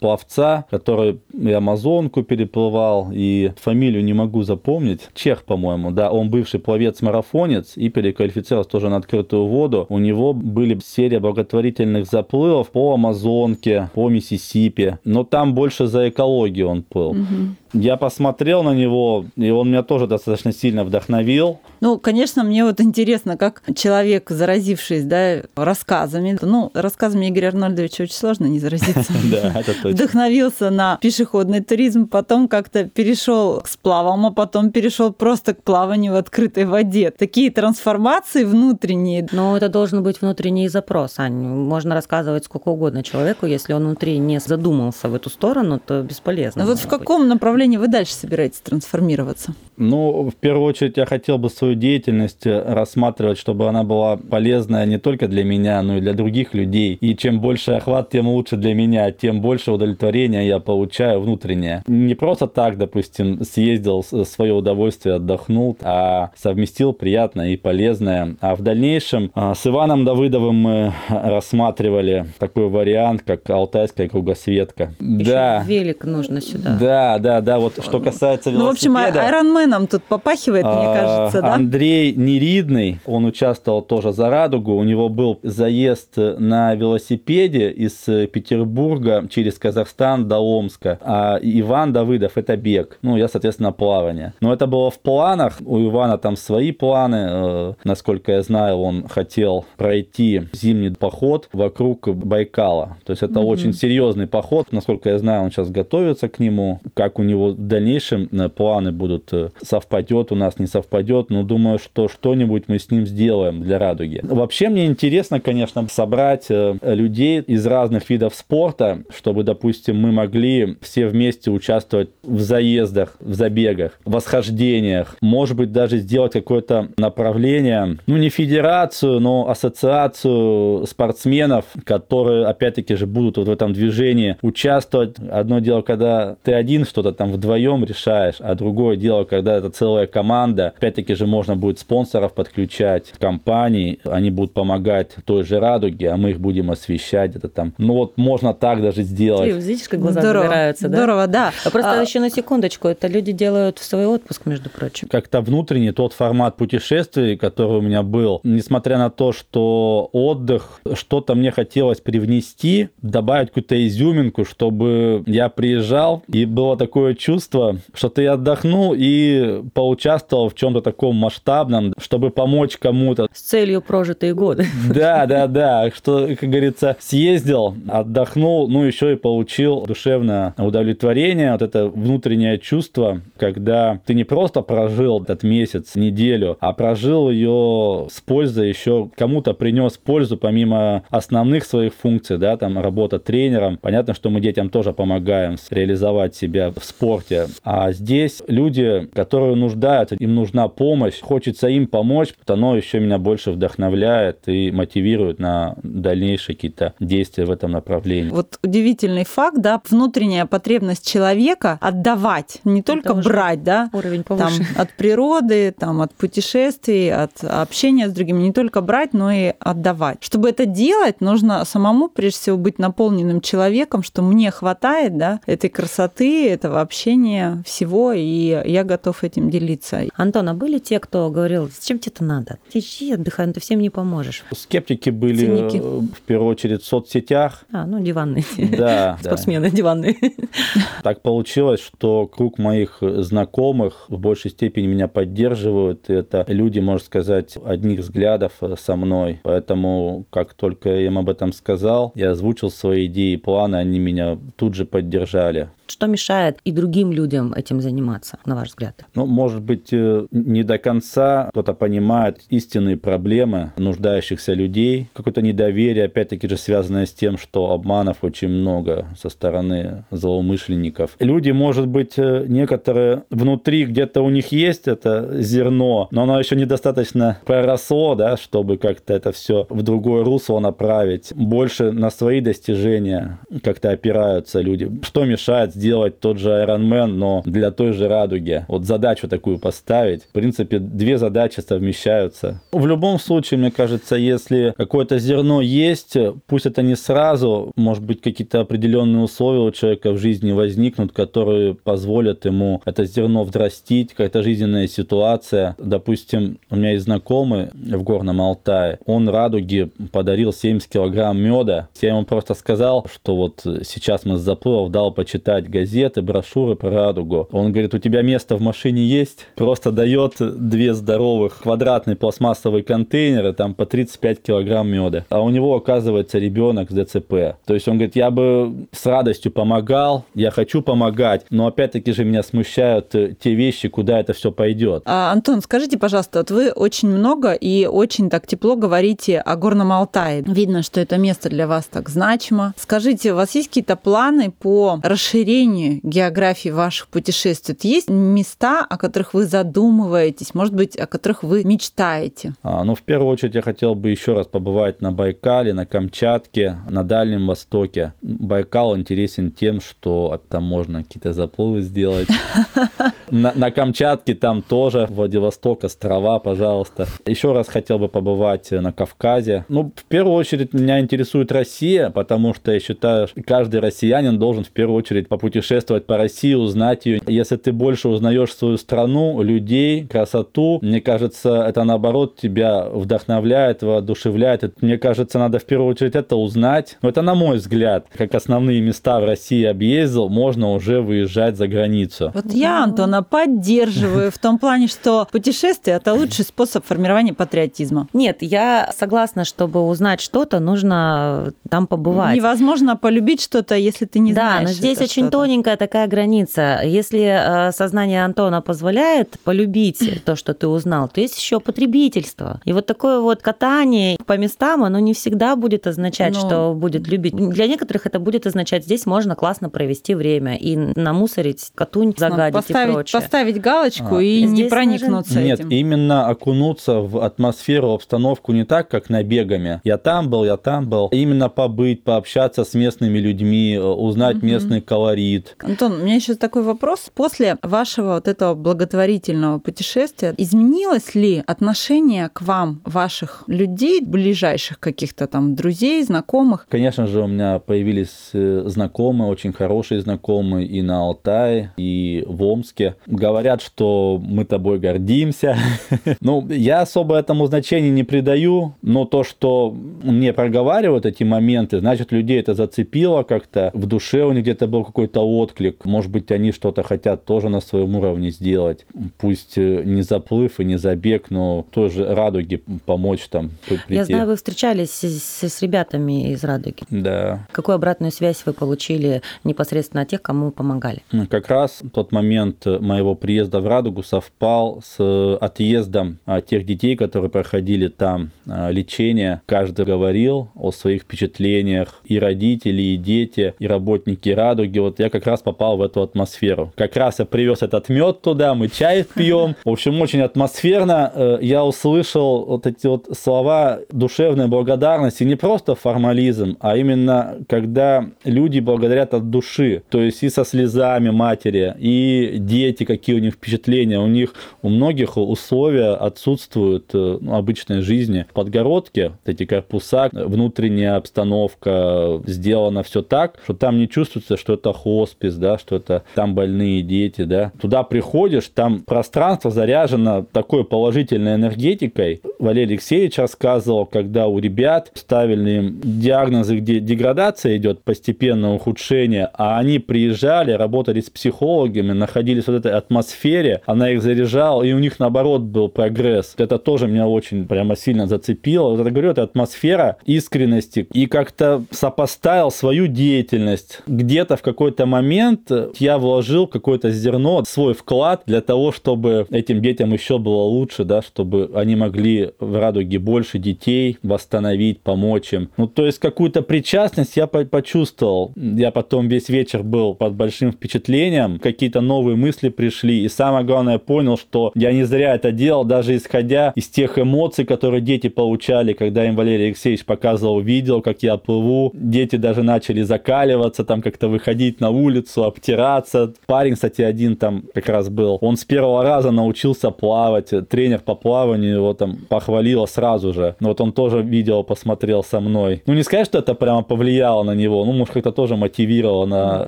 пловца, 0.00 0.64
который 0.70 1.20
и 1.32 1.52
Амазонку 1.52 2.22
переплывал, 2.22 3.10
и 3.12 3.52
фамилию 3.60 4.04
не 4.04 4.12
могу 4.12 4.42
запомнить. 4.42 5.08
Чех, 5.14 5.44
по-моему, 5.44 5.90
да, 5.90 6.10
он 6.10 6.30
бывший 6.30 6.60
пловец-марафонец 6.60 7.76
и 7.76 7.88
переквалифицировался 7.88 8.70
тоже 8.70 8.88
на 8.88 8.96
открытую 8.96 9.46
воду. 9.46 9.86
У 9.88 9.98
него 9.98 10.32
были 10.32 10.78
серия 10.84 11.20
благотворительных 11.20 12.06
заплывов 12.06 12.70
по 12.70 12.94
Амазонке, 12.94 13.90
по 13.94 14.08
Миссисипи, 14.08 14.98
но 15.04 15.24
там 15.24 15.54
больше 15.54 15.86
за 15.86 16.08
экологию 16.08 16.68
он 16.68 16.82
плыл. 16.82 17.10
Угу. 17.10 17.54
Я 17.72 17.96
посмотрел 17.96 18.64
на 18.64 18.74
него, 18.74 19.24
и 19.36 19.50
он 19.50 19.68
меня 19.68 19.82
тоже 19.82 20.08
достаточно 20.08 20.52
сильно 20.52 20.82
вдохновил. 20.82 21.60
Ну, 21.80 21.98
конечно, 21.98 22.42
мне 22.42 22.64
вот 22.64 22.80
интересно, 22.80 23.36
как 23.36 23.62
человек, 23.76 24.28
заразившись 24.30 25.04
да, 25.04 25.42
рассказами, 25.54 26.36
ну, 26.42 26.72
рассказами 26.74 27.28
Игоря 27.28 27.48
Арнольдовича 27.48 28.04
очень 28.04 28.14
сложно 28.14 28.46
не 28.46 28.58
заразиться. 28.58 29.12
Да. 29.30 29.59
Вдохновился 29.84 30.70
на 30.70 30.98
пешеходный 31.00 31.60
туризм, 31.60 32.08
потом 32.08 32.48
как-то 32.48 32.84
перешел 32.84 33.60
к 33.60 33.68
сплавам, 33.68 34.26
а 34.26 34.30
потом 34.30 34.70
перешел 34.70 35.12
просто 35.12 35.54
к 35.54 35.62
плаванию 35.62 36.12
в 36.12 36.16
открытой 36.16 36.64
воде. 36.64 37.10
Такие 37.10 37.50
трансформации 37.50 38.44
внутренние. 38.44 39.28
Но 39.32 39.56
это 39.56 39.68
должен 39.68 40.02
быть 40.02 40.20
внутренний 40.20 40.68
запрос, 40.68 41.18
Ань. 41.18 41.32
Можно 41.32 41.94
рассказывать 41.94 42.44
сколько 42.44 42.68
угодно 42.68 43.02
человеку, 43.02 43.46
если 43.46 43.72
он 43.72 43.86
внутри 43.86 44.18
не 44.18 44.40
задумался 44.40 45.08
в 45.08 45.14
эту 45.14 45.30
сторону, 45.30 45.80
то 45.84 46.02
бесполезно. 46.02 46.62
Ну 46.62 46.68
вот 46.68 46.78
в 46.78 46.88
каком 46.88 47.28
направлении 47.28 47.50
направлении 47.50 47.78
вы 47.78 47.88
дальше 47.88 48.14
собираетесь 48.14 48.60
трансформироваться? 48.60 49.54
Ну, 49.76 50.30
в 50.30 50.34
первую 50.34 50.66
очередь, 50.66 50.96
я 50.96 51.06
хотел 51.06 51.38
бы 51.38 51.48
свою 51.50 51.74
деятельность 51.74 52.46
э, 52.46 52.62
рассматривать, 52.74 53.38
чтобы 53.38 53.66
она 53.68 53.82
была 53.82 54.16
полезная 54.16 54.86
не 54.86 54.98
только 54.98 55.26
для 55.26 55.42
меня, 55.42 55.82
но 55.82 55.96
и 55.96 56.00
для 56.00 56.12
других 56.12 56.54
людей. 56.54 56.98
И 57.00 57.16
чем 57.16 57.40
больше 57.40 57.72
охват, 57.72 58.10
тем 58.10 58.28
лучше 58.28 58.56
для 58.56 58.74
меня, 58.74 59.10
тем 59.10 59.40
больше 59.40 59.49
удовлетворения 59.58 60.46
я 60.46 60.58
получаю 60.58 61.20
внутреннее. 61.20 61.82
Не 61.86 62.14
просто 62.14 62.46
так, 62.46 62.78
допустим, 62.78 63.44
съездил, 63.44 64.04
свое 64.04 64.52
удовольствие 64.52 65.16
отдохнул, 65.16 65.76
а 65.82 66.30
совместил 66.36 66.92
приятное 66.92 67.50
и 67.50 67.56
полезное. 67.56 68.36
А 68.40 68.54
в 68.54 68.62
дальнейшем 68.62 69.30
а, 69.34 69.54
с 69.54 69.66
Иваном 69.66 70.04
Давыдовым 70.04 70.54
мы 70.54 70.92
рассматривали 71.08 72.26
такой 72.38 72.68
вариант, 72.68 73.22
как 73.26 73.48
алтайская 73.48 74.08
кругосветка. 74.08 74.94
Еще 75.00 75.30
да. 75.30 75.64
велик 75.66 76.04
нужно 76.04 76.40
сюда. 76.40 76.76
Да, 76.78 77.18
да, 77.18 77.40
да. 77.40 77.58
Вот 77.58 77.82
что 77.82 78.00
касается 78.00 78.50
велосипеда... 78.50 78.58
Ну, 78.58 78.66
в 78.66 78.70
общем, 78.70 78.96
айронменом 78.96 79.86
тут 79.86 80.02
попахивает, 80.04 80.64
мне 80.64 80.74
а, 80.74 80.94
кажется, 80.94 81.42
да? 81.42 81.54
Андрей 81.54 82.14
Неридный, 82.14 83.00
он 83.06 83.24
участвовал 83.24 83.82
тоже 83.82 84.12
за 84.12 84.30
«Радугу». 84.30 84.74
У 84.74 84.84
него 84.84 85.08
был 85.08 85.38
заезд 85.42 86.16
на 86.16 86.74
велосипеде 86.74 87.70
из 87.70 87.92
Петербурга 88.30 89.26
через 89.30 89.39
Казахстан 89.48 90.28
до 90.28 90.38
Омска. 90.38 90.98
А 91.02 91.38
Иван 91.42 91.92
Давыдов– 91.92 92.32
это 92.36 92.56
бег. 92.56 92.98
Ну, 93.02 93.16
я, 93.16 93.28
соответственно, 93.28 93.72
плавание. 93.72 94.34
Но 94.40 94.52
это 94.52 94.66
было 94.66 94.90
в 94.90 94.98
планах. 94.98 95.58
У 95.64 95.80
Ивана 95.80 96.18
там 96.18 96.36
свои 96.36 96.72
планы. 96.72 97.28
Э, 97.30 97.72
насколько 97.84 98.32
я 98.32 98.42
знаю, 98.42 98.78
он 98.78 99.08
хотел 99.08 99.64
пройти 99.76 100.42
зимний 100.52 100.90
поход 100.90 101.48
вокруг 101.52 102.08
Байкала. 102.08 102.96
То 103.04 103.12
есть 103.12 103.22
это 103.22 103.40
mm-hmm. 103.40 103.44
очень 103.44 103.72
серьезный 103.72 104.26
поход. 104.26 104.68
Насколько 104.72 105.10
я 105.10 105.18
знаю, 105.18 105.42
он 105.42 105.50
сейчас 105.50 105.70
готовится 105.70 106.28
к 106.28 106.38
нему. 106.38 106.80
Как 106.94 107.18
у 107.18 107.22
него 107.22 107.48
в 107.48 107.58
дальнейшем 107.58 108.28
э, 108.32 108.48
планы 108.48 108.92
будут 108.92 109.32
э, 109.32 109.50
совпадет 109.62 110.32
у 110.32 110.34
нас, 110.34 110.58
не 110.58 110.66
совпадет. 110.66 111.30
Но 111.30 111.42
думаю, 111.42 111.78
что 111.78 112.08
что-нибудь 112.08 112.64
мы 112.68 112.78
с 112.78 112.90
ним 112.90 113.06
сделаем 113.06 113.62
для 113.62 113.78
радуги. 113.78 114.20
Вообще 114.22 114.68
мне 114.68 114.86
интересно, 114.86 115.40
конечно, 115.40 115.86
собрать 115.88 116.46
людей 116.48 117.40
из 117.40 117.66
разных 117.66 118.08
видов 118.10 118.34
спорта, 118.34 119.02
чтобы, 119.30 119.44
допустим, 119.44 119.96
мы 119.96 120.10
могли 120.10 120.76
все 120.80 121.06
вместе 121.06 121.52
участвовать 121.52 122.08
в 122.24 122.40
заездах, 122.40 123.14
в 123.20 123.32
забегах, 123.32 123.92
восхождениях. 124.04 125.16
Может 125.20 125.56
быть, 125.56 125.70
даже 125.70 125.98
сделать 125.98 126.32
какое-то 126.32 126.88
направление, 126.96 127.98
ну, 128.08 128.16
не 128.16 128.28
федерацию, 128.28 129.20
но 129.20 129.48
ассоциацию 129.48 130.84
спортсменов, 130.84 131.66
которые, 131.84 132.46
опять-таки 132.46 132.96
же, 132.96 133.06
будут 133.06 133.36
вот 133.36 133.46
в 133.46 133.52
этом 133.52 133.72
движении 133.72 134.36
участвовать. 134.42 135.14
Одно 135.30 135.60
дело, 135.60 135.82
когда 135.82 136.34
ты 136.42 136.52
один 136.52 136.84
что-то 136.84 137.12
там 137.12 137.30
вдвоем 137.30 137.84
решаешь, 137.84 138.40
а 138.40 138.56
другое 138.56 138.96
дело, 138.96 139.22
когда 139.22 139.56
это 139.58 139.70
целая 139.70 140.08
команда. 140.08 140.72
Опять-таки 140.76 141.14
же, 141.14 141.28
можно 141.28 141.54
будет 141.54 141.78
спонсоров 141.78 142.34
подключать, 142.34 143.12
компаний, 143.20 144.00
они 144.02 144.32
будут 144.32 144.54
помогать 144.54 145.14
той 145.24 145.44
же 145.44 145.60
радуге, 145.60 146.10
а 146.10 146.16
мы 146.16 146.30
их 146.30 146.40
будем 146.40 146.72
освещать. 146.72 147.36
Это 147.36 147.48
там, 147.48 147.74
ну 147.78 147.94
вот 147.94 148.16
можно 148.16 148.54
так 148.54 148.82
даже 148.82 149.02
сделать. 149.04 149.19
Ты 149.28 149.50
видишь, 149.50 149.88
как 149.88 150.00
глаза 150.00 150.20
Здорово. 150.20 150.44
загораются, 150.44 150.88
да? 150.88 150.96
Здорово, 150.96 151.26
да. 151.26 151.52
А 151.64 151.70
просто 151.70 151.92
а... 151.92 152.02
еще 152.02 152.20
на 152.20 152.30
секундочку, 152.30 152.88
это 152.88 153.06
люди 153.06 153.32
делают 153.32 153.78
в 153.78 153.84
свой 153.84 154.06
отпуск, 154.06 154.46
между 154.46 154.70
прочим. 154.70 155.08
Как-то 155.08 155.40
внутренний 155.40 155.92
тот 155.92 156.12
формат 156.12 156.56
путешествий, 156.56 157.36
который 157.36 157.78
у 157.78 157.80
меня 157.80 158.02
был, 158.02 158.40
несмотря 158.44 158.98
на 158.98 159.10
то, 159.10 159.32
что 159.32 160.08
отдых, 160.12 160.80
что-то 160.94 161.34
мне 161.34 161.50
хотелось 161.50 162.00
привнести, 162.00 162.88
добавить 163.02 163.48
какую-то 163.48 163.86
изюминку, 163.86 164.44
чтобы 164.44 165.22
я 165.26 165.48
приезжал, 165.48 166.22
и 166.28 166.44
было 166.44 166.76
такое 166.76 167.14
чувство, 167.14 167.78
что 167.94 168.08
ты 168.08 168.26
отдохнул 168.26 168.94
и 168.96 169.62
поучаствовал 169.74 170.48
в 170.48 170.54
чем-то 170.54 170.80
таком 170.80 171.16
масштабном, 171.16 171.94
чтобы 171.98 172.30
помочь 172.30 172.76
кому-то. 172.76 173.28
С 173.32 173.42
целью 173.42 173.82
прожитые 173.82 174.34
годы. 174.34 174.66
Да, 174.88 175.26
да, 175.26 175.46
да, 175.46 175.90
что, 175.94 176.28
как 176.38 176.48
говорится, 176.48 176.96
съездил, 177.00 177.74
отдохнул, 177.88 178.68
ну 178.68 178.84
еще 178.84 179.09
и 179.12 179.16
получил 179.16 179.82
душевное 179.82 180.54
удовлетворение, 180.58 181.52
вот 181.52 181.62
это 181.62 181.86
внутреннее 181.88 182.58
чувство, 182.58 183.20
когда 183.36 184.00
ты 184.06 184.14
не 184.14 184.24
просто 184.24 184.62
прожил 184.62 185.22
этот 185.22 185.42
месяц, 185.42 185.94
неделю, 185.94 186.56
а 186.60 186.72
прожил 186.72 187.30
ее 187.30 188.08
с 188.10 188.20
пользой, 188.20 188.68
еще 188.68 189.10
кому-то 189.16 189.54
принес 189.54 189.96
пользу 189.98 190.36
помимо 190.36 191.04
основных 191.10 191.64
своих 191.64 191.94
функций, 191.94 192.38
да, 192.38 192.56
там 192.56 192.78
работа 192.78 193.18
тренером. 193.18 193.78
Понятно, 193.80 194.14
что 194.14 194.30
мы 194.30 194.40
детям 194.40 194.70
тоже 194.70 194.92
помогаем 194.92 195.56
реализовать 195.70 196.34
себя 196.34 196.70
в 196.70 196.84
спорте. 196.84 197.46
А 197.64 197.92
здесь 197.92 198.42
люди, 198.46 199.08
которые 199.14 199.54
нуждаются, 199.54 200.16
им 200.16 200.34
нужна 200.34 200.68
помощь, 200.68 201.20
хочется 201.20 201.68
им 201.68 201.86
помочь, 201.86 202.34
оно 202.46 202.76
еще 202.76 203.00
меня 203.00 203.18
больше 203.18 203.52
вдохновляет 203.52 204.40
и 204.46 204.70
мотивирует 204.70 205.38
на 205.38 205.76
дальнейшие 205.82 206.56
какие-то 206.56 206.94
действия 207.00 207.44
в 207.44 207.50
этом 207.50 207.72
направлении. 207.72 208.30
Вот 208.30 208.58
удивительный 208.90 209.24
факт, 209.24 209.58
да, 209.58 209.80
внутренняя 209.88 210.46
потребность 210.46 211.06
человека 211.08 211.78
отдавать, 211.80 212.60
не 212.64 212.82
только 212.82 213.14
брать, 213.14 213.62
да, 213.62 213.88
уровень 213.92 214.24
повыше. 214.24 214.58
там, 214.58 214.66
от 214.76 214.92
природы, 214.94 215.72
там, 215.76 216.00
от 216.00 216.12
путешествий, 216.14 217.12
от 217.12 217.44
общения 217.44 218.08
с 218.08 218.12
другими, 218.12 218.42
не 218.42 218.52
только 218.52 218.80
брать, 218.80 219.12
но 219.12 219.30
и 219.30 219.52
отдавать. 219.60 220.18
Чтобы 220.20 220.48
это 220.48 220.66
делать, 220.66 221.20
нужно 221.20 221.64
самому, 221.64 222.08
прежде 222.08 222.38
всего, 222.38 222.56
быть 222.56 222.78
наполненным 222.78 223.40
человеком, 223.40 224.02
что 224.02 224.22
мне 224.22 224.50
хватает, 224.50 225.16
да, 225.16 225.40
этой 225.46 225.70
красоты, 225.70 226.50
этого 226.50 226.80
общения, 226.80 227.62
всего, 227.64 228.12
и 228.12 228.62
я 228.64 228.84
готов 228.84 229.22
этим 229.22 229.50
делиться. 229.50 230.02
Антон, 230.16 230.48
а 230.48 230.54
были 230.54 230.78
те, 230.78 230.98
кто 230.98 231.30
говорил, 231.30 231.70
зачем 231.80 231.98
тебе 231.98 232.12
это 232.16 232.24
надо? 232.24 232.58
Ты 232.72 232.80
ищи, 232.80 233.12
отдыхай, 233.12 233.46
но 233.46 233.52
ты 233.52 233.60
всем 233.60 233.80
не 233.80 233.90
поможешь. 233.90 234.42
Скептики 234.52 235.10
были 235.10 235.46
Циники. 235.46 235.78
в 235.78 236.20
первую 236.26 236.50
очередь 236.50 236.82
в 236.82 236.86
соцсетях. 236.86 237.64
А, 237.72 237.86
ну, 237.86 238.00
диванные. 238.00 238.44
Да. 238.90 239.18
Спортсмены 239.20 239.70
диванные. 239.70 240.16
Так 241.02 241.22
получилось, 241.22 241.80
что 241.80 242.26
круг 242.26 242.58
моих 242.58 242.98
знакомых 243.00 244.06
в 244.08 244.18
большей 244.18 244.50
степени 244.50 244.86
меня 244.86 245.08
поддерживают. 245.08 246.10
Это 246.10 246.44
люди, 246.48 246.78
можно 246.80 247.04
сказать, 247.04 247.56
одних 247.64 248.00
взглядов 248.00 248.52
со 248.78 248.96
мной. 248.96 249.40
Поэтому, 249.42 250.26
как 250.30 250.54
только 250.54 250.90
я 250.90 251.06
им 251.06 251.18
об 251.18 251.30
этом 251.30 251.52
сказал, 251.52 252.12
я 252.14 252.32
озвучил 252.32 252.70
свои 252.70 253.06
идеи 253.06 253.32
и 253.32 253.36
планы, 253.36 253.76
они 253.76 253.98
меня 253.98 254.38
тут 254.56 254.74
же 254.74 254.84
поддержали. 254.84 255.70
Что 255.90 256.06
мешает 256.06 256.60
и 256.64 256.70
другим 256.70 257.10
людям 257.10 257.52
этим 257.52 257.80
заниматься, 257.80 258.38
на 258.46 258.54
ваш 258.54 258.68
взгляд? 258.68 259.04
Ну, 259.16 259.26
может 259.26 259.60
быть, 259.60 259.88
э, 259.92 260.26
не 260.30 260.62
до 260.62 260.78
конца 260.78 261.48
кто-то 261.50 261.74
понимает 261.74 262.42
истинные 262.48 262.96
проблемы 262.96 263.72
нуждающихся 263.76 264.54
людей. 264.54 265.08
Какое-то 265.14 265.42
недоверие, 265.42 266.04
опять-таки 266.04 266.48
же, 266.48 266.56
связанное 266.56 267.06
с 267.06 267.12
тем, 267.12 267.36
что 267.36 267.72
обманов 267.72 268.18
очень 268.22 268.48
много 268.48 268.69
со 269.16 269.28
стороны 269.28 270.04
злоумышленников. 270.10 271.16
Люди, 271.18 271.50
может 271.50 271.86
быть, 271.86 272.14
э, 272.16 272.44
некоторые 272.48 273.24
внутри 273.30 273.84
где-то 273.84 274.22
у 274.22 274.30
них 274.30 274.52
есть 274.52 274.88
это 274.88 275.42
зерно, 275.42 276.08
но 276.10 276.22
оно 276.22 276.38
еще 276.38 276.56
недостаточно 276.56 277.38
проросло, 277.44 278.14
да, 278.14 278.36
чтобы 278.36 278.76
как-то 278.76 279.14
это 279.14 279.32
все 279.32 279.66
в 279.68 279.82
другое 279.82 280.24
русло 280.24 280.60
направить. 280.60 281.32
Больше 281.34 281.92
на 281.92 282.10
свои 282.10 282.40
достижения 282.40 283.38
как-то 283.62 283.90
опираются 283.90 284.60
люди. 284.60 284.90
Что 285.02 285.24
мешает 285.24 285.74
сделать 285.74 286.20
тот 286.20 286.38
же 286.38 286.50
Iron 286.50 286.88
Man, 286.88 287.06
но 287.06 287.42
для 287.44 287.70
той 287.70 287.92
же 287.92 288.08
радуги. 288.08 288.64
Вот 288.68 288.84
задачу 288.84 289.28
такую 289.28 289.58
поставить. 289.58 290.24
В 290.24 290.32
принципе, 290.32 290.78
две 290.78 291.18
задачи 291.18 291.60
совмещаются. 291.60 292.60
В 292.72 292.86
любом 292.86 293.18
случае, 293.18 293.58
мне 293.58 293.70
кажется, 293.70 294.16
если 294.16 294.74
какое-то 294.76 295.18
зерно 295.18 295.60
есть, 295.60 296.16
пусть 296.46 296.66
это 296.66 296.82
не 296.82 296.96
сразу, 296.96 297.72
может 297.76 298.04
быть, 298.04 298.20
какие-то 298.20 298.59
определенные 298.60 299.22
условия 299.22 299.60
у 299.60 299.70
человека 299.70 300.12
в 300.12 300.18
жизни 300.18 300.52
возникнут, 300.52 301.12
которые 301.12 301.74
позволят 301.74 302.44
ему 302.44 302.82
это 302.84 303.04
зерно 303.04 303.44
взрастить, 303.44 304.10
какая-то 304.10 304.42
жизненная 304.42 304.86
ситуация. 304.86 305.74
Допустим, 305.78 306.58
у 306.70 306.76
меня 306.76 306.92
есть 306.92 307.04
знакомый 307.04 307.68
в 307.74 308.02
Горном 308.02 308.40
Алтае, 308.40 308.98
он 309.06 309.28
радуге 309.28 309.90
подарил 310.12 310.52
70 310.52 310.88
килограмм 310.88 311.40
меда. 311.40 311.88
Я 312.00 312.10
ему 312.10 312.24
просто 312.24 312.54
сказал, 312.54 313.06
что 313.12 313.36
вот 313.36 313.60
сейчас 313.84 314.24
мы 314.24 314.36
с 314.36 314.40
заплывов 314.40 314.90
дал 314.90 315.12
почитать 315.12 315.68
газеты, 315.68 316.22
брошюры 316.22 316.76
про 316.76 316.90
радугу. 316.90 317.48
Он 317.52 317.72
говорит, 317.72 317.94
у 317.94 317.98
тебя 317.98 318.22
место 318.22 318.56
в 318.56 318.60
машине 318.60 319.02
есть? 319.02 319.46
Просто 319.54 319.92
дает 319.92 320.34
две 320.38 320.94
здоровых 320.94 321.58
квадратные 321.62 322.16
пластмассовые 322.16 322.82
контейнеры, 322.82 323.52
там 323.52 323.74
по 323.74 323.86
35 323.86 324.42
килограмм 324.42 324.88
меда. 324.88 325.24
А 325.28 325.40
у 325.40 325.50
него, 325.50 325.74
оказывается, 325.74 326.38
ребенок 326.38 326.90
с 326.90 326.94
ДЦП. 326.94 327.56
То 327.66 327.74
есть 327.74 327.88
он 327.88 327.94
говорит, 327.94 328.16
я 328.16 328.30
бы 328.30 328.49
с 328.92 329.06
радостью 329.06 329.52
помогал, 329.52 330.24
я 330.34 330.50
хочу 330.50 330.82
помогать, 330.82 331.46
но 331.50 331.66
опять-таки 331.66 332.12
же 332.12 332.24
меня 332.24 332.42
смущают 332.42 333.10
те 333.10 333.54
вещи, 333.54 333.88
куда 333.88 334.20
это 334.20 334.32
все 334.32 334.52
пойдет. 334.52 335.02
А, 335.06 335.32
Антон, 335.32 335.60
скажите, 335.62 335.98
пожалуйста, 335.98 336.40
вот 336.40 336.50
вы 336.50 336.70
очень 336.70 337.08
много 337.08 337.52
и 337.52 337.86
очень 337.86 338.30
так 338.30 338.46
тепло 338.46 338.76
говорите 338.76 339.38
о 339.38 339.56
Горном 339.56 339.92
Алтае. 339.92 340.42
Видно, 340.46 340.82
что 340.82 341.00
это 341.00 341.18
место 341.18 341.48
для 341.48 341.66
вас 341.66 341.86
так 341.86 342.08
значимо. 342.08 342.74
Скажите, 342.76 343.32
у 343.32 343.36
вас 343.36 343.54
есть 343.54 343.68
какие-то 343.68 343.96
планы 343.96 344.50
по 344.50 345.00
расширению 345.02 345.30
расширению 345.40 346.00
географии 346.02 346.70
ваших 346.70 347.08
путешествий? 347.08 347.76
Есть 347.82 348.08
места, 348.08 348.84
о 348.88 348.96
которых 348.96 349.34
вы 349.34 349.44
задумываетесь, 349.44 350.54
может 350.54 350.74
быть, 350.74 350.96
о 350.96 351.06
которых 351.06 351.42
вы 351.42 351.64
мечтаете? 351.64 352.54
А, 352.62 352.84
ну, 352.84 352.94
в 352.94 353.02
первую 353.02 353.30
очередь, 353.30 353.54
я 353.54 353.62
хотел 353.62 353.94
бы 353.94 354.10
еще 354.10 354.34
раз 354.34 354.46
побывать 354.46 355.00
на 355.00 355.12
Байкале, 355.12 355.72
на 355.72 355.86
Камчатке, 355.86 356.76
на 356.88 357.04
Дальнем 357.04 357.46
Востоке. 357.46 358.12
Байкал 358.40 358.96
интересен 358.96 359.50
тем, 359.50 359.80
что 359.80 360.42
там 360.48 360.64
можно 360.64 361.02
какие-то 361.02 361.32
заплывы 361.32 361.82
сделать. 361.82 362.28
На, 363.30 363.52
на 363.54 363.70
Камчатке 363.70 364.34
там 364.34 364.60
тоже, 364.60 365.06
Владивосток, 365.08 365.84
острова, 365.84 366.40
пожалуйста. 366.40 367.06
Еще 367.26 367.52
раз 367.52 367.68
хотел 367.68 368.00
бы 368.00 368.08
побывать 368.08 368.72
на 368.72 368.92
Кавказе. 368.92 369.64
Ну, 369.68 369.92
в 369.94 370.04
первую 370.06 370.34
очередь 370.34 370.72
меня 370.72 370.98
интересует 370.98 371.52
Россия, 371.52 372.10
потому 372.10 372.54
что 372.54 372.72
я 372.72 372.80
считаю, 372.80 373.28
что 373.28 373.40
каждый 373.42 373.78
россиянин 373.78 374.36
должен 374.38 374.64
в 374.64 374.70
первую 374.70 374.98
очередь 374.98 375.28
попутешествовать 375.28 376.06
по 376.06 376.16
России, 376.16 376.54
узнать 376.54 377.06
ее. 377.06 377.20
Если 377.28 377.54
ты 377.54 377.72
больше 377.72 378.08
узнаешь 378.08 378.52
свою 378.52 378.78
страну, 378.78 379.40
людей, 379.42 380.06
красоту, 380.06 380.80
мне 380.82 381.00
кажется, 381.00 381.64
это 381.68 381.84
наоборот 381.84 382.36
тебя 382.36 382.88
вдохновляет, 382.88 383.82
воодушевляет. 383.82 384.82
Мне 384.82 384.98
кажется, 384.98 385.38
надо 385.38 385.60
в 385.60 385.64
первую 385.64 385.90
очередь 385.90 386.16
это 386.16 386.34
узнать. 386.34 386.98
Но 387.00 387.08
это 387.08 387.22
на 387.22 387.36
мой 387.36 387.58
взгляд, 387.58 388.06
как 388.12 388.29
основные 388.34 388.80
места 388.80 389.20
в 389.20 389.24
России 389.24 389.64
объездил, 389.64 390.28
можно 390.28 390.72
уже 390.72 391.00
выезжать 391.00 391.56
за 391.56 391.68
границу. 391.68 392.30
Вот 392.34 392.52
я, 392.52 392.84
Антона, 392.84 393.22
поддерживаю 393.22 394.30
в 394.30 394.38
том 394.38 394.58
плане, 394.58 394.86
что 394.88 395.26
путешествие– 395.30 395.96
это 396.02 396.14
лучший 396.14 396.44
способ 396.44 396.84
формирования 396.84 397.34
патриотизма. 397.34 398.08
Нет, 398.12 398.38
я 398.40 398.92
согласна, 398.96 399.44
чтобы 399.44 399.86
узнать 399.86 400.20
что-то, 400.20 400.60
нужно 400.60 401.52
там 401.68 401.86
побывать. 401.86 402.36
Невозможно 402.36 402.96
полюбить 402.96 403.42
что-то, 403.42 403.74
если 403.74 404.04
ты 404.06 404.18
не 404.18 404.32
да, 404.32 404.40
знаешь. 404.42 404.62
Да, 404.62 404.68
но 404.68 404.72
здесь 404.72 404.98
очень 404.98 405.24
что-то. 405.24 405.38
тоненькая 405.38 405.76
такая 405.76 406.06
граница. 406.06 406.80
Если 406.84 407.20
э, 407.20 407.72
сознание 407.72 408.24
Антона 408.24 408.62
позволяет 408.62 409.38
полюбить 409.44 410.22
то, 410.24 410.36
что 410.36 410.54
ты 410.54 410.68
узнал, 410.68 411.08
то 411.08 411.20
есть 411.20 411.36
еще 411.36 411.60
потребительство. 411.60 412.60
И 412.64 412.72
вот 412.72 412.86
такое 412.86 413.20
вот 413.20 413.42
катание 413.42 414.18
по 414.26 414.36
местам, 414.36 414.84
оно 414.84 414.98
не 414.98 415.14
всегда 415.14 415.56
будет 415.56 415.86
означать, 415.86 416.34
но... 416.34 416.40
что 416.40 416.74
будет 416.74 417.08
любить. 417.08 417.34
Для 417.34 417.66
некоторых 417.66 418.06
это 418.06 418.19
будет 418.20 418.46
означать, 418.46 418.84
здесь 418.84 419.06
можно 419.06 419.34
классно 419.34 419.70
провести 419.70 420.14
время 420.14 420.56
и 420.56 420.76
намусорить, 420.76 421.70
катунь 421.74 422.14
загадить 422.16 422.54
поставить, 422.54 422.90
и 422.90 422.94
прочее. 422.94 423.20
Поставить 423.20 423.60
галочку 423.60 424.16
а, 424.16 424.22
и 424.22 424.42
не 424.44 424.64
проникнуться 424.64 425.34
нужен... 425.34 425.52
этим. 425.52 425.68
Нет, 425.68 425.78
именно 425.80 426.28
окунуться 426.28 427.00
в 427.00 427.22
атмосферу, 427.22 427.92
обстановку 427.92 428.52
не 428.52 428.64
так, 428.64 428.88
как 428.88 429.10
набегами. 429.10 429.80
Я 429.84 429.98
там 429.98 430.28
был, 430.30 430.44
я 430.44 430.56
там 430.56 430.88
был. 430.88 431.08
Именно 431.08 431.48
побыть, 431.48 432.04
пообщаться 432.04 432.64
с 432.64 432.74
местными 432.74 433.18
людьми, 433.18 433.78
узнать 433.78 434.38
угу. 434.38 434.46
местный 434.46 434.80
колорит. 434.80 435.56
Антон, 435.60 435.92
у 435.92 436.04
меня 436.04 436.14
еще 436.14 436.34
такой 436.34 436.62
вопрос. 436.62 437.10
После 437.14 437.56
вашего 437.62 438.14
вот 438.14 438.28
этого 438.28 438.54
благотворительного 438.54 439.58
путешествия 439.58 440.34
изменилось 440.36 441.14
ли 441.14 441.42
отношение 441.46 442.28
к 442.28 442.42
вам, 442.42 442.80
ваших 442.84 443.44
людей, 443.46 444.00
ближайших 444.00 444.80
каких-то 444.80 445.26
там 445.26 445.54
друзей, 445.54 446.02
знакомых? 446.02 446.66
Конечно 446.68 447.06
же, 447.06 447.22
у 447.22 447.26
меня 447.26 447.58
появились 447.58 447.99
э, 448.32 448.62
знакомые, 448.66 449.30
очень 449.30 449.52
хорошие 449.52 450.00
знакомые 450.00 450.66
и 450.66 450.82
на 450.82 451.00
Алтае, 451.00 451.72
и 451.76 452.24
в 452.26 452.42
Омске. 452.42 452.96
Говорят, 453.06 453.62
что 453.62 454.20
мы 454.22 454.44
тобой 454.44 454.78
гордимся. 454.78 455.56
ну, 456.20 456.46
я 456.48 456.82
особо 456.82 457.16
этому 457.16 457.46
значения 457.46 457.90
не 457.90 458.04
придаю, 458.04 458.74
но 458.82 459.04
то, 459.04 459.24
что 459.24 459.74
мне 460.02 460.32
проговаривают 460.32 461.06
эти 461.06 461.24
моменты, 461.24 461.80
значит, 461.80 462.12
людей 462.12 462.40
это 462.40 462.54
зацепило 462.54 463.22
как-то, 463.22 463.70
в 463.74 463.86
душе 463.86 464.24
у 464.24 464.32
них 464.32 464.42
где-то 464.42 464.66
был 464.66 464.84
какой-то 464.84 465.20
отклик. 465.20 465.84
Может 465.84 466.10
быть, 466.10 466.30
они 466.30 466.52
что-то 466.52 466.82
хотят 466.82 467.24
тоже 467.24 467.48
на 467.48 467.60
своем 467.60 467.96
уровне 467.96 468.30
сделать. 468.30 468.86
Пусть 469.18 469.56
э, 469.56 469.82
не 469.84 470.02
заплыв 470.02 470.60
и 470.60 470.64
не 470.64 470.76
забег, 470.76 471.30
но 471.30 471.66
тоже 471.70 472.14
радуги 472.14 472.62
помочь 472.86 473.28
там 473.28 473.50
прийти. 473.66 473.94
Я 473.94 474.04
знаю, 474.04 474.26
вы 474.26 474.36
встречались 474.36 474.90
с, 474.90 475.48
с 475.48 475.62
ребятами 475.62 476.32
из 476.32 476.44
Радуги. 476.44 476.82
Да. 476.90 477.46
Какую 477.52 477.74
обратную 477.90 478.12
связь 478.12 478.42
вы 478.46 478.52
получили 478.52 479.20
непосредственно 479.42 480.02
от 480.02 480.08
тех, 480.08 480.22
кому 480.22 480.52
помогали? 480.52 481.02
Как 481.28 481.48
раз 481.48 481.82
тот 481.92 482.12
момент 482.12 482.64
моего 482.66 483.16
приезда 483.16 483.60
в 483.60 483.66
Радугу 483.66 484.02
совпал 484.02 484.80
с 484.84 485.36
отъездом 485.40 486.18
а, 486.24 486.40
тех 486.40 486.64
детей, 486.64 486.96
которые 486.96 487.30
проходили 487.30 487.88
там 487.88 488.30
а, 488.48 488.70
лечение. 488.70 489.42
Каждый 489.46 489.84
говорил 489.84 490.50
о 490.54 490.70
своих 490.70 491.02
впечатлениях, 491.02 492.00
и 492.04 492.18
родители, 492.18 492.82
и 492.82 492.96
дети, 492.96 493.54
и 493.58 493.66
работники 493.66 494.28
Радуги. 494.28 494.78
Вот 494.78 495.00
я 495.00 495.10
как 495.10 495.26
раз 495.26 495.40
попал 495.40 495.76
в 495.76 495.82
эту 495.82 496.02
атмосферу. 496.02 496.72
Как 496.76 496.96
раз 496.96 497.18
я 497.18 497.24
привез 497.24 497.62
этот 497.62 497.88
мед 497.88 498.22
туда, 498.22 498.54
мы 498.54 498.68
чай 498.68 499.04
пьем. 499.14 499.56
В 499.64 499.70
общем, 499.70 500.00
очень 500.00 500.20
атмосферно. 500.20 501.12
Э, 501.14 501.38
я 501.42 501.64
услышал 501.64 502.44
вот 502.44 502.66
эти 502.66 502.86
вот 502.86 503.08
слова 503.18 503.80
душевной 503.90 504.46
благодарности, 504.46 505.24
не 505.24 505.34
просто 505.34 505.74
формализм, 505.74 506.56
а 506.60 506.76
именно 506.76 507.38
когда 507.48 507.79
люди 508.24 508.60
благодарят 508.60 509.14
от 509.14 509.30
души, 509.30 509.82
то 509.88 510.00
есть 510.00 510.22
и 510.22 510.28
со 510.28 510.44
слезами 510.44 511.10
матери, 511.10 511.74
и 511.78 512.36
дети, 512.38 512.84
какие 512.84 513.16
у 513.16 513.20
них 513.20 513.34
впечатления. 513.34 513.98
У 513.98 514.06
них 514.06 514.34
у 514.62 514.68
многих 514.68 515.16
условия 515.16 515.94
отсутствуют 515.94 516.90
э, 516.94 517.18
ну, 517.20 517.34
обычной 517.34 517.80
жизни. 517.80 518.26
В 518.30 518.32
подгородке 518.32 519.12
эти 519.24 519.44
корпуса, 519.44 520.08
внутренняя 520.12 520.96
обстановка 520.96 522.20
сделана 522.26 522.82
все 522.82 523.02
так, 523.02 523.38
что 523.44 523.54
там 523.54 523.78
не 523.78 523.88
чувствуется, 523.88 524.36
что 524.36 524.54
это 524.54 524.72
хоспис, 524.72 525.36
да, 525.36 525.58
что 525.58 525.76
это 525.76 526.04
там 526.14 526.34
больные 526.34 526.82
дети, 526.82 527.24
да. 527.24 527.52
Туда 527.60 527.82
приходишь, 527.82 528.48
там 528.48 528.80
пространство 528.80 529.50
заряжено 529.50 530.26
такой 530.32 530.64
положительной 530.64 531.34
энергетикой. 531.34 532.20
Валерий 532.38 532.74
Алексеевич 532.74 533.18
рассказывал, 533.18 533.86
когда 533.86 534.26
у 534.26 534.38
ребят 534.38 534.90
ставили 534.94 535.50
им 535.50 535.80
диагнозы, 535.82 536.56
где 536.56 536.80
деградация 536.80 537.56
идет, 537.56 537.69
постепенное 537.74 538.50
ухудшение, 538.50 539.30
а 539.34 539.58
они 539.58 539.78
приезжали, 539.78 540.52
работали 540.52 541.00
с 541.00 541.10
психологами, 541.10 541.92
находились 541.92 542.44
в 542.44 542.48
вот 542.48 542.56
этой 542.56 542.72
атмосфере, 542.72 543.62
она 543.66 543.90
их 543.90 544.02
заряжала, 544.02 544.62
и 544.62 544.72
у 544.72 544.78
них 544.78 544.98
наоборот 544.98 545.42
был 545.42 545.68
прогресс. 545.68 546.34
Это 546.36 546.58
тоже 546.58 546.88
меня 546.88 547.06
очень 547.06 547.46
прямо 547.46 547.76
сильно 547.76 548.06
зацепило. 548.06 548.70
Вот 548.70 548.80
это 548.80 548.90
говорю, 548.90 549.10
это 549.10 549.22
атмосфера 549.22 549.96
искренности. 550.04 550.88
И 550.92 551.06
как-то 551.06 551.64
сопоставил 551.70 552.50
свою 552.50 552.86
деятельность. 552.86 553.80
Где-то 553.86 554.36
в 554.36 554.42
какой-то 554.42 554.86
момент 554.86 555.50
я 555.78 555.98
вложил 555.98 556.46
какое-то 556.46 556.90
зерно, 556.90 557.44
свой 557.44 557.74
вклад 557.74 558.22
для 558.26 558.40
того, 558.40 558.72
чтобы 558.72 559.26
этим 559.30 559.62
детям 559.62 559.92
еще 559.92 560.18
было 560.18 560.42
лучше, 560.42 560.84
да, 560.84 561.02
чтобы 561.02 561.50
они 561.54 561.76
могли 561.76 562.30
в 562.38 562.58
радуге 562.58 562.98
больше 562.98 563.38
детей 563.38 563.98
восстановить, 564.02 564.80
помочь 564.80 565.32
им. 565.32 565.50
Ну, 565.56 565.66
то 565.66 565.86
есть 565.86 565.98
какую-то 565.98 566.42
причастность 566.42 567.16
я 567.16 567.26
почувствовал. 567.60 568.32
Я 568.36 568.70
потом 568.70 569.08
весь 569.08 569.28
вечер 569.28 569.62
был 569.62 569.94
под 569.94 570.14
большим 570.14 570.50
впечатлением, 570.50 571.38
какие-то 571.38 571.82
новые 571.82 572.16
мысли 572.16 572.48
пришли, 572.48 573.04
и 573.04 573.08
самое 573.08 573.44
главное, 573.44 573.78
понял, 573.78 574.16
что 574.16 574.50
я 574.54 574.72
не 574.72 574.84
зря 574.84 575.14
это 575.14 575.30
делал, 575.30 575.64
даже 575.64 575.94
исходя 575.94 576.52
из 576.56 576.68
тех 576.68 576.98
эмоций, 576.98 577.44
которые 577.44 577.82
дети 577.82 578.08
получали, 578.08 578.72
когда 578.72 579.04
им 579.04 579.14
Валерий 579.14 579.48
Алексеевич 579.48 579.84
показывал 579.84 580.40
видео, 580.40 580.80
как 580.80 581.02
я 581.02 581.18
плыву. 581.18 581.70
Дети 581.74 582.16
даже 582.16 582.42
начали 582.42 582.80
закаливаться, 582.82 583.64
там 583.64 583.82
как-то 583.82 584.08
выходить 584.08 584.60
на 584.60 584.70
улицу, 584.70 585.24
обтираться. 585.24 586.14
Парень, 586.26 586.54
кстати, 586.54 586.80
один 586.80 587.16
там 587.16 587.42
как 587.54 587.68
раз 587.68 587.90
был. 587.90 588.18
Он 588.22 588.36
с 588.36 588.44
первого 588.44 588.82
раза 588.82 589.10
научился 589.10 589.70
плавать. 589.70 590.30
Тренер 590.48 590.80
по 590.80 590.94
плаванию 590.94 591.56
его 591.56 591.74
там 591.74 591.98
похвалила 592.08 592.64
сразу 592.66 593.12
же. 593.12 593.34
Вот 593.40 593.60
он 593.60 593.72
тоже 593.72 594.00
видео 594.02 594.42
посмотрел 594.42 595.04
со 595.04 595.20
мной. 595.20 595.62
Ну, 595.66 595.74
не 595.74 595.82
сказать, 595.82 596.06
что 596.06 596.18
это 596.18 596.34
прямо 596.34 596.62
повлияло 596.62 597.22
на 597.22 597.34
него. 597.34 597.49
Ну, 597.50 597.72
может, 597.72 597.94
как-то 597.94 598.12
тоже 598.12 598.36
мотивировало 598.36 599.06
на 599.06 599.46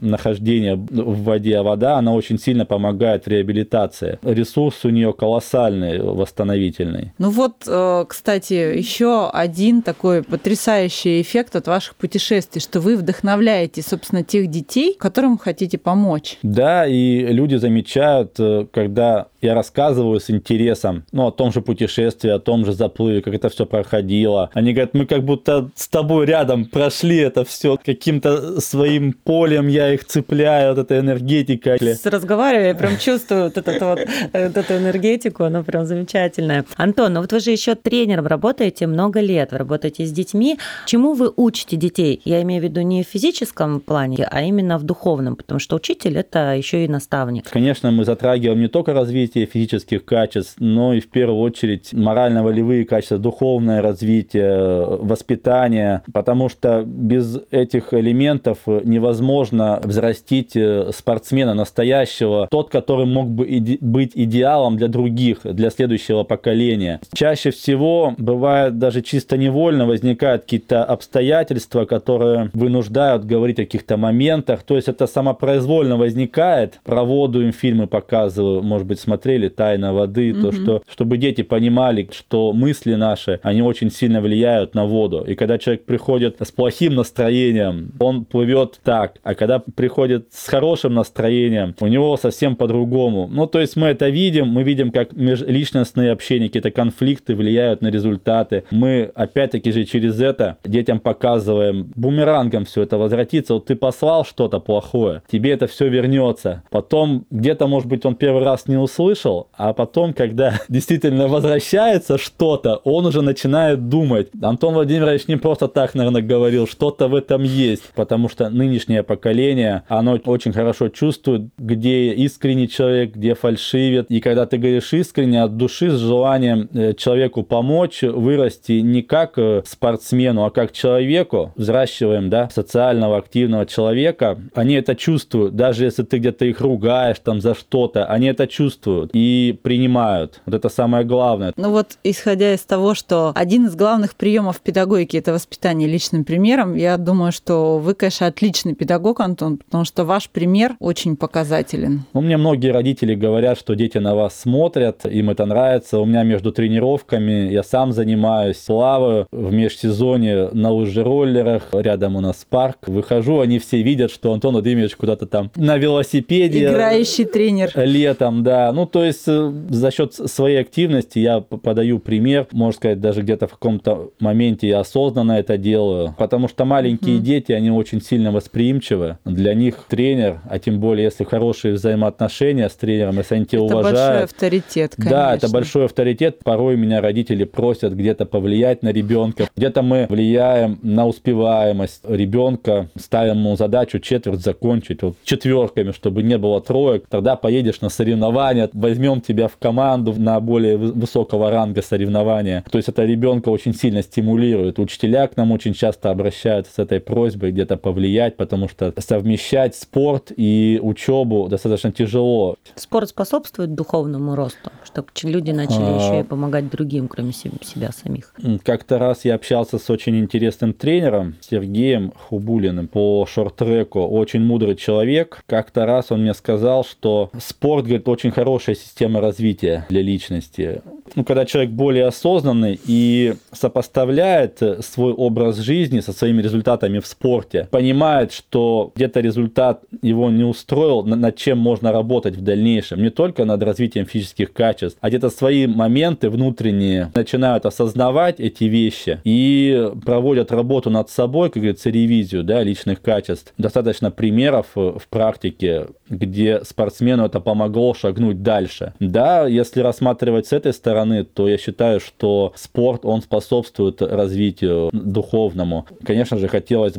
нахождение 0.00 0.74
в 0.76 1.22
воде. 1.22 1.58
А 1.58 1.62
вода, 1.62 1.96
она 1.98 2.12
очень 2.12 2.38
сильно 2.38 2.66
помогает 2.66 3.24
в 3.24 3.28
реабилитации. 3.28 4.18
Ресурс 4.22 4.84
у 4.84 4.90
нее 4.90 5.12
колоссальный, 5.12 6.00
восстановительный. 6.00 7.12
Ну 7.18 7.30
вот, 7.30 7.64
э, 7.66 8.04
кстати, 8.08 8.54
еще 8.54 9.30
один 9.30 9.82
такой 9.82 10.22
потрясающий 10.22 11.20
эффект 11.20 11.56
от 11.56 11.66
ваших 11.66 11.96
путешествий, 11.96 12.60
что 12.60 12.80
вы 12.80 12.96
вдохновляете, 12.96 13.82
собственно, 13.82 14.22
тех 14.22 14.48
детей, 14.48 14.96
которым 14.98 15.38
хотите 15.38 15.78
помочь. 15.78 16.38
Да, 16.42 16.86
и 16.86 17.26
люди 17.32 17.56
замечают, 17.56 18.38
э, 18.38 18.66
когда 18.72 19.26
я 19.40 19.54
рассказываю 19.54 20.20
с 20.20 20.30
интересом, 20.30 21.04
ну, 21.12 21.26
о 21.26 21.32
том 21.32 21.52
же 21.52 21.60
путешествии, 21.60 22.30
о 22.30 22.38
том 22.38 22.64
же 22.64 22.72
заплыве, 22.72 23.22
как 23.22 23.34
это 23.34 23.48
все 23.48 23.66
проходило. 23.66 24.50
Они 24.54 24.72
говорят, 24.72 24.94
мы 24.94 25.06
как 25.06 25.24
будто 25.24 25.70
с 25.74 25.88
тобой 25.88 26.26
рядом 26.26 26.64
прошли 26.64 27.16
это 27.16 27.44
все 27.44 27.76
каким-то 27.94 28.60
своим 28.60 29.12
полем, 29.12 29.68
я 29.68 29.92
их 29.92 30.04
цепляю, 30.04 30.74
вот 30.74 30.84
эта 30.84 30.98
энергетика. 30.98 31.76
С 31.80 32.06
разговаривая, 32.06 32.68
я 32.68 32.74
прям 32.74 32.98
чувствую 32.98 33.44
вот, 33.44 33.56
этот 33.56 33.80
вот, 33.80 34.00
вот 34.32 34.56
эту 34.56 34.76
энергетику, 34.76 35.44
она 35.44 35.62
прям 35.62 35.86
замечательная. 35.86 36.64
Антон, 36.76 37.14
ну 37.14 37.20
вот 37.20 37.32
вы 37.32 37.40
же 37.40 37.50
еще 37.50 37.74
тренером 37.74 38.26
работаете 38.26 38.86
много 38.86 39.20
лет, 39.20 39.52
вы 39.52 39.58
работаете 39.58 40.04
с 40.04 40.12
детьми. 40.12 40.58
Чему 40.86 41.14
вы 41.14 41.32
учите 41.34 41.76
детей? 41.76 42.20
Я 42.24 42.42
имею 42.42 42.60
в 42.60 42.64
виду 42.64 42.80
не 42.82 43.02
в 43.02 43.06
физическом 43.06 43.80
плане, 43.80 44.26
а 44.30 44.42
именно 44.42 44.78
в 44.78 44.84
духовном, 44.84 45.36
потому 45.36 45.58
что 45.60 45.76
учитель 45.76 46.18
это 46.18 46.54
еще 46.54 46.84
и 46.84 46.88
наставник. 46.88 47.48
Конечно, 47.50 47.90
мы 47.90 48.04
затрагиваем 48.04 48.60
не 48.60 48.68
только 48.68 48.92
развитие 48.92 49.46
физических 49.46 50.04
качеств, 50.04 50.56
но 50.58 50.94
и 50.94 51.00
в 51.00 51.08
первую 51.08 51.40
очередь 51.40 51.92
морального 51.92 52.52
волевые 52.52 52.84
качества, 52.84 53.18
духовное 53.18 53.80
развитие, 53.80 54.84
воспитание, 54.84 56.02
потому 56.12 56.48
что 56.48 56.82
без 56.86 57.38
этих 57.50 57.81
элементов 57.92 58.58
невозможно 58.66 59.80
взрастить 59.82 60.56
э, 60.56 60.90
спортсмена 60.94 61.54
настоящего, 61.54 62.48
тот, 62.50 62.70
который 62.70 63.06
мог 63.06 63.28
бы 63.28 63.46
иде- 63.46 63.78
быть 63.80 64.12
идеалом 64.14 64.76
для 64.76 64.88
других, 64.88 65.40
для 65.44 65.70
следующего 65.70 66.24
поколения. 66.24 67.00
Чаще 67.12 67.50
всего 67.50 68.14
бывает 68.18 68.78
даже 68.78 69.02
чисто 69.02 69.36
невольно 69.36 69.86
возникают 69.86 70.42
какие-то 70.42 70.84
обстоятельства, 70.84 71.84
которые 71.84 72.50
вынуждают 72.52 73.24
говорить 73.24 73.58
о 73.58 73.64
каких-то 73.64 73.96
моментах, 73.96 74.62
то 74.62 74.76
есть 74.76 74.88
это 74.88 75.06
самопроизвольно 75.06 75.96
возникает. 75.96 76.80
Про 76.84 77.04
воду 77.04 77.42
им 77.42 77.52
фильмы 77.52 77.86
показываю, 77.86 78.62
может 78.62 78.86
быть, 78.86 79.00
смотрели 79.00 79.48
«Тайна 79.48 79.92
воды», 79.92 80.30
mm-hmm. 80.30 80.42
то, 80.42 80.52
что, 80.52 80.82
чтобы 80.90 81.16
дети 81.16 81.42
понимали, 81.42 82.08
что 82.12 82.52
мысли 82.52 82.94
наши, 82.94 83.40
они 83.42 83.62
очень 83.62 83.90
сильно 83.90 84.20
влияют 84.20 84.74
на 84.74 84.84
воду. 84.84 85.24
И 85.26 85.34
когда 85.34 85.58
человек 85.58 85.84
приходит 85.84 86.36
с 86.40 86.50
плохим 86.50 86.94
настроением, 86.94 87.61
он 87.98 88.24
плывет 88.24 88.80
так, 88.82 89.18
а 89.22 89.34
когда 89.34 89.58
приходит 89.58 90.28
с 90.32 90.48
хорошим 90.48 90.94
настроением, 90.94 91.74
у 91.80 91.86
него 91.86 92.16
совсем 92.16 92.56
по-другому. 92.56 93.28
Ну, 93.30 93.46
то 93.46 93.60
есть 93.60 93.76
мы 93.76 93.88
это 93.88 94.08
видим, 94.08 94.48
мы 94.48 94.62
видим, 94.62 94.90
как 94.90 95.12
межличностные 95.12 96.12
общения, 96.12 96.46
какие-то 96.46 96.70
конфликты 96.70 97.34
влияют 97.34 97.82
на 97.82 97.88
результаты. 97.88 98.64
Мы, 98.70 99.10
опять-таки 99.14 99.72
же, 99.72 99.84
через 99.84 100.20
это 100.20 100.58
детям 100.64 101.00
показываем, 101.00 101.92
бумерангом 101.94 102.64
все 102.64 102.82
это 102.82 102.98
возвратится. 102.98 103.54
Вот 103.54 103.66
ты 103.66 103.76
послал 103.76 104.24
что-то 104.24 104.60
плохое, 104.60 105.22
тебе 105.30 105.52
это 105.52 105.66
все 105.66 105.88
вернется. 105.88 106.62
Потом 106.70 107.26
где-то, 107.30 107.66
может 107.66 107.88
быть, 107.88 108.04
он 108.04 108.14
первый 108.14 108.42
раз 108.42 108.68
не 108.68 108.76
услышал, 108.76 109.48
а 109.56 109.72
потом, 109.72 110.12
когда 110.12 110.60
действительно 110.68 111.28
возвращается 111.28 112.18
что-то, 112.18 112.76
он 112.84 113.06
уже 113.06 113.22
начинает 113.22 113.88
думать. 113.88 114.28
Антон 114.40 114.74
Владимирович 114.74 115.28
не 115.28 115.36
просто 115.36 115.68
так, 115.68 115.94
наверное, 115.94 116.22
говорил, 116.22 116.66
что-то 116.66 117.08
в 117.08 117.14
этом 117.14 117.42
есть, 117.52 117.90
потому 117.94 118.28
что 118.28 118.48
нынешнее 118.50 119.02
поколение, 119.02 119.82
оно 119.88 120.18
очень 120.24 120.52
хорошо 120.52 120.88
чувствует, 120.88 121.50
где 121.58 122.12
искренний 122.14 122.68
человек, 122.68 123.14
где 123.14 123.34
фальшивит. 123.34 124.06
И 124.08 124.20
когда 124.20 124.46
ты 124.46 124.58
говоришь 124.58 124.92
искренне, 124.92 125.42
от 125.42 125.56
души, 125.56 125.90
с 125.90 125.98
желанием 125.98 126.68
э, 126.72 126.94
человеку 126.94 127.42
помочь, 127.42 128.02
вырасти 128.02 128.80
не 128.80 129.02
как 129.02 129.38
э, 129.38 129.62
спортсмену, 129.66 130.44
а 130.44 130.50
как 130.50 130.72
человеку, 130.72 131.52
взращиваем, 131.56 132.30
да, 132.30 132.48
социального 132.50 133.18
активного 133.18 133.66
человека, 133.66 134.38
они 134.54 134.74
это 134.74 134.94
чувствуют, 134.94 135.54
даже 135.54 135.84
если 135.84 136.02
ты 136.02 136.18
где-то 136.18 136.44
их 136.44 136.60
ругаешь 136.60 137.18
там 137.18 137.40
за 137.40 137.54
что-то, 137.54 138.06
они 138.06 138.26
это 138.26 138.46
чувствуют 138.46 139.10
и 139.12 139.58
принимают. 139.62 140.40
Вот 140.46 140.54
это 140.54 140.68
самое 140.68 141.04
главное. 141.04 141.52
Ну 141.56 141.70
вот, 141.70 141.98
исходя 142.04 142.54
из 142.54 142.60
того, 142.60 142.94
что 142.94 143.32
один 143.34 143.66
из 143.66 143.74
главных 143.74 144.14
приемов 144.14 144.60
педагогики– 144.60 145.16
это 145.18 145.32
воспитание 145.32 145.88
личным 145.88 146.24
примером, 146.24 146.74
я 146.74 146.96
думаю, 146.96 147.32
что 147.32 147.41
вы, 147.48 147.94
конечно, 147.94 148.26
отличный 148.26 148.74
педагог, 148.74 149.20
Антон, 149.20 149.58
потому 149.58 149.84
что 149.84 150.04
ваш 150.04 150.28
пример 150.28 150.76
очень 150.78 151.16
показателен. 151.16 152.04
У 152.12 152.20
меня 152.20 152.38
многие 152.38 152.72
родители 152.72 153.14
говорят, 153.14 153.58
что 153.58 153.74
дети 153.74 153.98
на 153.98 154.14
вас 154.14 154.38
смотрят, 154.38 155.04
им 155.06 155.30
это 155.30 155.46
нравится. 155.46 155.98
У 155.98 156.04
меня 156.04 156.22
между 156.22 156.52
тренировками 156.52 157.52
я 157.52 157.62
сам 157.62 157.92
занимаюсь, 157.92 158.56
плаваю 158.56 159.26
в 159.32 159.52
межсезонье 159.52 160.50
на 160.52 160.70
лыжероллерах, 160.70 161.68
рядом 161.72 162.16
у 162.16 162.20
нас 162.20 162.46
парк. 162.48 162.78
Выхожу, 162.86 163.40
они 163.40 163.58
все 163.58 163.82
видят, 163.82 164.10
что 164.10 164.32
Антон 164.32 164.52
Владимирович 164.52 164.96
куда-то 164.96 165.26
там 165.26 165.50
на 165.56 165.76
велосипеде. 165.76 166.66
Играющий 166.66 167.24
тренер. 167.24 167.72
Летом, 167.74 168.42
да. 168.42 168.72
Ну, 168.72 168.86
то 168.86 169.04
есть 169.04 169.24
э, 169.26 169.52
за 169.68 169.90
счет 169.90 170.14
своей 170.14 170.60
активности 170.60 171.18
я 171.18 171.40
подаю 171.40 171.98
пример, 171.98 172.46
можно 172.52 172.76
сказать, 172.76 173.00
даже 173.00 173.22
где-то 173.22 173.46
в 173.46 173.52
каком-то 173.52 174.10
моменте 174.20 174.68
я 174.68 174.80
осознанно 174.80 175.32
это 175.32 175.56
делаю, 175.56 176.14
потому 176.18 176.48
что 176.48 176.64
маленькие 176.64 177.18
mm. 177.18 177.20
Дети, 177.32 177.52
они 177.52 177.70
очень 177.70 178.00
сильно 178.02 178.30
восприимчивы. 178.30 179.18
Для 179.24 179.54
них 179.54 179.76
тренер, 179.88 180.40
а 180.48 180.58
тем 180.58 180.80
более, 180.80 181.04
если 181.04 181.24
хорошие 181.24 181.74
взаимоотношения 181.74 182.68
с 182.68 182.74
тренером, 182.74 183.18
если 183.18 183.36
они 183.36 183.46
тебя 183.46 183.64
это 183.64 183.76
уважают. 183.76 183.96
Это 183.96 184.02
большой 184.02 184.24
авторитет, 184.24 184.94
конечно. 184.96 185.16
Да, 185.16 185.34
это 185.34 185.48
большой 185.48 185.84
авторитет. 185.86 186.38
Порой 186.44 186.76
меня 186.76 187.00
родители 187.00 187.44
просят 187.44 187.94
где-то 187.94 188.26
повлиять 188.26 188.82
на 188.82 188.92
ребенка. 188.92 189.48
Где-то 189.56 189.82
мы 189.82 190.06
влияем 190.08 190.78
на 190.82 191.06
успеваемость 191.06 192.02
ребенка, 192.06 192.88
ставим 192.98 193.38
ему 193.38 193.56
задачу 193.56 193.98
четверть 193.98 194.40
закончить 194.40 195.02
вот 195.02 195.16
четверками, 195.24 195.92
чтобы 195.92 196.22
не 196.22 196.38
было 196.38 196.60
троек. 196.60 197.04
Тогда 197.08 197.36
поедешь 197.36 197.80
на 197.80 197.88
соревнования, 197.88 198.68
возьмем 198.72 199.20
тебя 199.20 199.48
в 199.48 199.56
команду 199.56 200.14
на 200.16 200.38
более 200.40 200.76
высокого 200.76 201.50
ранга 201.50 201.82
соревнования. 201.82 202.64
То 202.70 202.78
есть 202.78 202.88
это 202.88 203.04
ребенка 203.04 203.48
очень 203.48 203.74
сильно 203.74 204.02
стимулирует. 204.02 204.78
Учителя 204.78 205.26
к 205.26 205.36
нам 205.36 205.52
очень 205.52 205.74
часто 205.74 206.10
обращаются 206.10 206.74
с 206.74 206.78
этой 206.78 207.00
просьбой 207.00 207.21
где-то 207.30 207.76
повлиять, 207.76 208.36
потому 208.36 208.68
что 208.68 208.92
совмещать 208.98 209.74
спорт 209.74 210.32
и 210.36 210.78
учебу 210.82 211.48
достаточно 211.48 211.92
тяжело. 211.92 212.56
Спорт 212.76 213.08
способствует 213.08 213.74
духовному 213.74 214.34
росту, 214.34 214.70
чтобы 214.84 215.08
люди 215.24 215.50
начали 215.50 215.84
а... 215.84 215.96
еще 215.96 216.20
и 216.20 216.24
помогать 216.24 216.70
другим, 216.70 217.08
кроме 217.08 217.32
себя 217.32 217.90
самих. 217.92 218.34
Как-то 218.64 218.98
раз 218.98 219.24
я 219.24 219.34
общался 219.34 219.78
с 219.78 219.90
очень 219.90 220.18
интересным 220.18 220.72
тренером 220.72 221.36
Сергеем 221.40 222.12
Хубулиным 222.12 222.88
по 222.88 223.26
шорт-треку. 223.26 224.00
Очень 224.00 224.40
мудрый 224.40 224.76
человек. 224.76 225.42
Как-то 225.46 225.86
раз 225.86 226.10
он 226.10 226.22
мне 226.22 226.34
сказал, 226.34 226.84
что 226.84 227.30
спорт, 227.38 227.84
говорит, 227.84 228.08
очень 228.08 228.30
хорошая 228.30 228.74
система 228.74 229.20
развития 229.20 229.86
для 229.88 230.02
личности. 230.02 230.82
Ну, 231.14 231.24
когда 231.24 231.44
человек 231.44 231.72
более 231.72 232.06
осознанный 232.06 232.80
и 232.86 233.34
сопоставляет 233.52 234.62
свой 234.80 235.12
образ 235.12 235.58
жизни 235.58 236.00
со 236.00 236.12
своими 236.12 236.40
результатами 236.40 237.00
в 237.00 237.06
спорте, 237.12 237.68
понимает, 237.70 238.32
что 238.32 238.92
где-то 238.94 239.20
результат 239.20 239.82
его 240.02 240.30
не 240.30 240.44
устроил, 240.44 241.02
над 241.04 241.36
чем 241.36 241.58
можно 241.58 241.92
работать 241.92 242.36
в 242.36 242.42
дальнейшем, 242.42 243.02
не 243.02 243.10
только 243.10 243.44
над 243.44 243.62
развитием 243.62 244.06
физических 244.06 244.52
качеств, 244.52 244.98
а 245.00 245.08
где-то 245.08 245.30
свои 245.30 245.66
моменты 245.66 246.30
внутренние 246.30 247.10
начинают 247.14 247.66
осознавать 247.66 248.40
эти 248.40 248.64
вещи 248.64 249.20
и 249.24 249.90
проводят 250.04 250.52
работу 250.52 250.90
над 250.90 251.10
собой, 251.10 251.50
как 251.50 251.62
говорится, 251.62 251.90
ревизию 251.90 252.42
да, 252.42 252.62
личных 252.62 253.00
качеств. 253.00 253.52
Достаточно 253.58 254.10
примеров 254.10 254.66
в 254.74 255.02
практике, 255.08 255.86
где 256.08 256.64
спортсмену 256.64 257.24
это 257.24 257.40
помогло 257.40 257.94
шагнуть 257.94 258.42
дальше. 258.42 258.94
Да, 259.00 259.46
если 259.46 259.80
рассматривать 259.80 260.46
с 260.46 260.52
этой 260.52 260.72
стороны, 260.72 261.24
то 261.24 261.48
я 261.48 261.58
считаю, 261.58 262.00
что 262.00 262.52
спорт, 262.56 263.04
он 263.04 263.22
способствует 263.22 264.02
развитию 264.02 264.90
духовному. 264.92 265.86
Конечно 266.04 266.38
же, 266.38 266.48
хотелось 266.48 266.96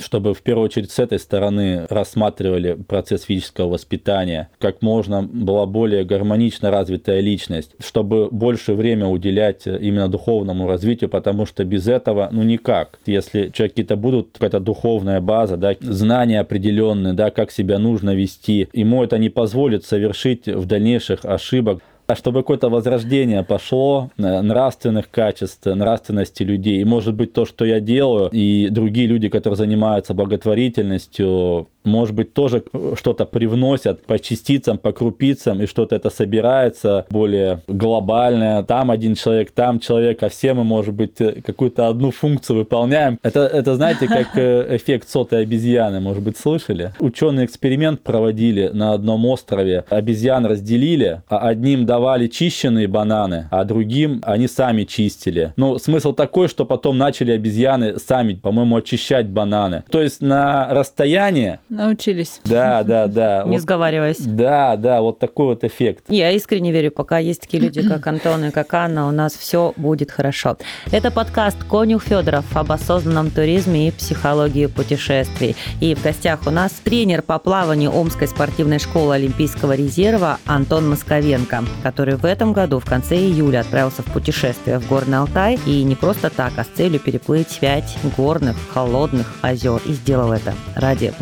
чтобы 0.00 0.34
в 0.34 0.42
первую 0.42 0.66
очередь 0.66 0.90
с 0.90 0.98
этой 0.98 1.18
стороны 1.18 1.86
рассматривали 1.88 2.74
процесс 2.74 3.22
физического 3.22 3.70
воспитания, 3.70 4.50
как 4.58 4.82
можно 4.82 5.22
была 5.22 5.66
более 5.66 6.04
гармонично 6.04 6.70
развитая 6.70 7.20
личность, 7.20 7.72
чтобы 7.78 8.28
больше 8.30 8.74
время 8.74 9.06
уделять 9.06 9.66
именно 9.66 10.08
духовному 10.08 10.66
развитию, 10.66 11.10
потому 11.10 11.46
что 11.46 11.64
без 11.64 11.88
этого, 11.88 12.28
ну, 12.32 12.42
никак. 12.42 12.98
Если 13.06 13.50
человек 13.50 13.72
какие-то 13.72 13.96
будут, 13.96 14.32
какая-то 14.32 14.60
духовная 14.60 15.20
база, 15.20 15.56
да, 15.56 15.74
знания 15.80 16.40
определенные, 16.40 17.12
да, 17.12 17.30
как 17.30 17.50
себя 17.50 17.78
нужно 17.78 18.14
вести, 18.14 18.68
ему 18.72 19.02
это 19.02 19.18
не 19.18 19.28
позволит 19.28 19.84
совершить 19.84 20.46
в 20.46 20.66
дальнейших 20.66 21.24
ошибок. 21.24 21.82
А 22.06 22.14
чтобы 22.14 22.40
какое-то 22.40 22.68
возрождение 22.68 23.42
пошло 23.42 24.10
э, 24.16 24.40
нравственных 24.40 25.10
качеств, 25.10 25.66
нравственности 25.66 26.44
людей. 26.44 26.80
И 26.80 26.84
может 26.84 27.14
быть 27.14 27.32
то, 27.32 27.44
что 27.44 27.64
я 27.64 27.80
делаю, 27.80 28.30
и 28.30 28.68
другие 28.70 29.08
люди, 29.08 29.28
которые 29.28 29.56
занимаются 29.56 30.14
благотворительностью, 30.14 31.68
может 31.86 32.14
быть, 32.14 32.34
тоже 32.34 32.62
что-то 32.94 33.24
привносят 33.24 34.02
по 34.04 34.18
частицам, 34.18 34.78
по 34.78 34.92
крупицам, 34.92 35.62
и 35.62 35.66
что-то 35.66 35.96
это 35.96 36.10
собирается 36.10 37.06
более 37.10 37.62
глобальное. 37.66 38.62
Там 38.62 38.90
один 38.90 39.14
человек, 39.14 39.50
там 39.52 39.80
человек, 39.80 40.22
а 40.22 40.28
все 40.28 40.54
мы, 40.54 40.64
может 40.64 40.94
быть, 40.94 41.16
какую-то 41.16 41.88
одну 41.88 42.10
функцию 42.10 42.58
выполняем. 42.58 43.18
Это, 43.22 43.40
это 43.40 43.76
знаете, 43.76 44.06
как 44.08 44.36
э, 44.36 44.76
эффект 44.76 45.08
сотой 45.08 45.42
обезьяны, 45.42 46.00
может 46.00 46.22
быть, 46.22 46.36
слышали? 46.36 46.92
Ученый 46.98 47.44
эксперимент 47.44 48.02
проводили 48.02 48.68
на 48.72 48.92
одном 48.92 49.24
острове. 49.26 49.84
Обезьян 49.88 50.44
разделили, 50.46 51.22
а 51.28 51.48
одним 51.48 51.86
давали 51.86 52.26
чищенные 52.26 52.88
бананы, 52.88 53.48
а 53.50 53.64
другим 53.64 54.20
они 54.24 54.48
сами 54.48 54.84
чистили. 54.84 55.52
Ну, 55.56 55.78
смысл 55.78 56.12
такой, 56.12 56.48
что 56.48 56.64
потом 56.64 56.98
начали 56.98 57.32
обезьяны 57.32 57.98
сами, 57.98 58.34
по-моему, 58.34 58.76
очищать 58.76 59.26
бананы. 59.28 59.84
То 59.90 60.02
есть 60.02 60.20
на 60.20 60.68
расстоянии 60.70 61.58
научились. 61.76 62.40
Да, 62.44 62.82
да, 62.82 63.06
да. 63.06 63.42
Не 63.46 63.52
Вот- 63.52 63.60
сговариваясь. 63.62 64.18
Да, 64.20 64.76
да, 64.76 65.00
вот 65.00 65.18
такой 65.18 65.46
вот 65.46 65.64
эффект. 65.64 66.04
Я 66.08 66.30
искренне 66.32 66.72
верю, 66.72 66.90
пока 66.90 67.18
есть 67.18 67.42
такие 67.42 67.62
люди, 67.62 67.86
как 67.86 68.06
Антон 68.06 68.44
и 68.46 68.50
как 68.50 68.72
Анна, 68.74 69.08
у 69.08 69.10
нас 69.10 69.34
все 69.34 69.72
будет 69.76 70.10
хорошо. 70.10 70.56
Это 70.90 71.10
подкаст 71.10 71.58
«Конюх 71.64 72.02
Федоров» 72.02 72.44
об 72.56 72.72
осознанном 72.72 73.30
туризме 73.30 73.88
и 73.88 73.90
психологии 73.90 74.66
путешествий. 74.66 75.54
И 75.80 75.94
в 75.94 76.02
гостях 76.02 76.40
у 76.46 76.50
нас 76.50 76.72
тренер 76.72 77.22
по 77.22 77.38
плаванию 77.38 77.90
Омской 77.94 78.28
спортивной 78.28 78.78
школы 78.78 79.14
Олимпийского 79.16 79.74
резерва 79.74 80.38
Антон 80.46 80.88
Московенко, 80.88 81.64
который 81.82 82.16
в 82.16 82.24
этом 82.24 82.52
году 82.52 82.78
в 82.78 82.84
конце 82.84 83.16
июля 83.16 83.60
отправился 83.60 84.02
в 84.02 84.06
путешествие 84.12 84.78
в 84.78 84.88
Горный 84.88 85.18
Алтай 85.18 85.58
и 85.66 85.82
не 85.82 85.94
просто 85.94 86.30
так, 86.30 86.52
а 86.56 86.64
с 86.64 86.68
целью 86.68 87.00
переплыть 87.00 87.58
пять 87.60 87.96
горных, 88.16 88.56
холодных 88.72 89.34
озер. 89.42 89.80
И 89.86 89.92
сделал 89.92 90.32
это 90.32 90.54
ради 90.74 91.12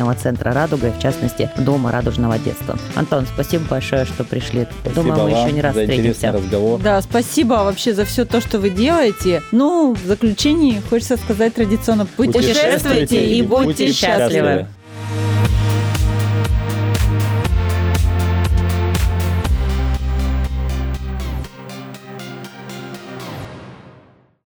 благотворительного 0.00 0.14
центра 0.14 0.52
«Радуга» 0.52 0.88
и, 0.88 0.90
в 0.90 0.98
частности, 0.98 1.50
Дома 1.58 1.92
радужного 1.92 2.38
детства. 2.38 2.78
Антон, 2.94 3.26
спасибо 3.26 3.64
большое, 3.68 4.04
что 4.04 4.24
пришли. 4.24 4.66
Спасибо 4.82 5.02
Думаю, 5.02 5.24
мы 5.24 5.30
еще 5.30 5.52
не 5.52 5.60
раз 5.60 5.76
встретимся. 5.76 6.32
разговор. 6.32 6.80
Да, 6.80 7.00
спасибо 7.02 7.54
вообще 7.54 7.94
за 7.94 8.04
все 8.04 8.24
то, 8.24 8.40
что 8.40 8.58
вы 8.58 8.70
делаете. 8.70 9.42
Ну, 9.52 9.94
в 9.94 10.06
заключении 10.06 10.80
хочется 10.88 11.16
сказать 11.16 11.54
традиционно, 11.54 12.06
Путешествуйте 12.06 13.24
и 13.24 13.42
будьте 13.42 13.92
счастливы. 13.92 14.66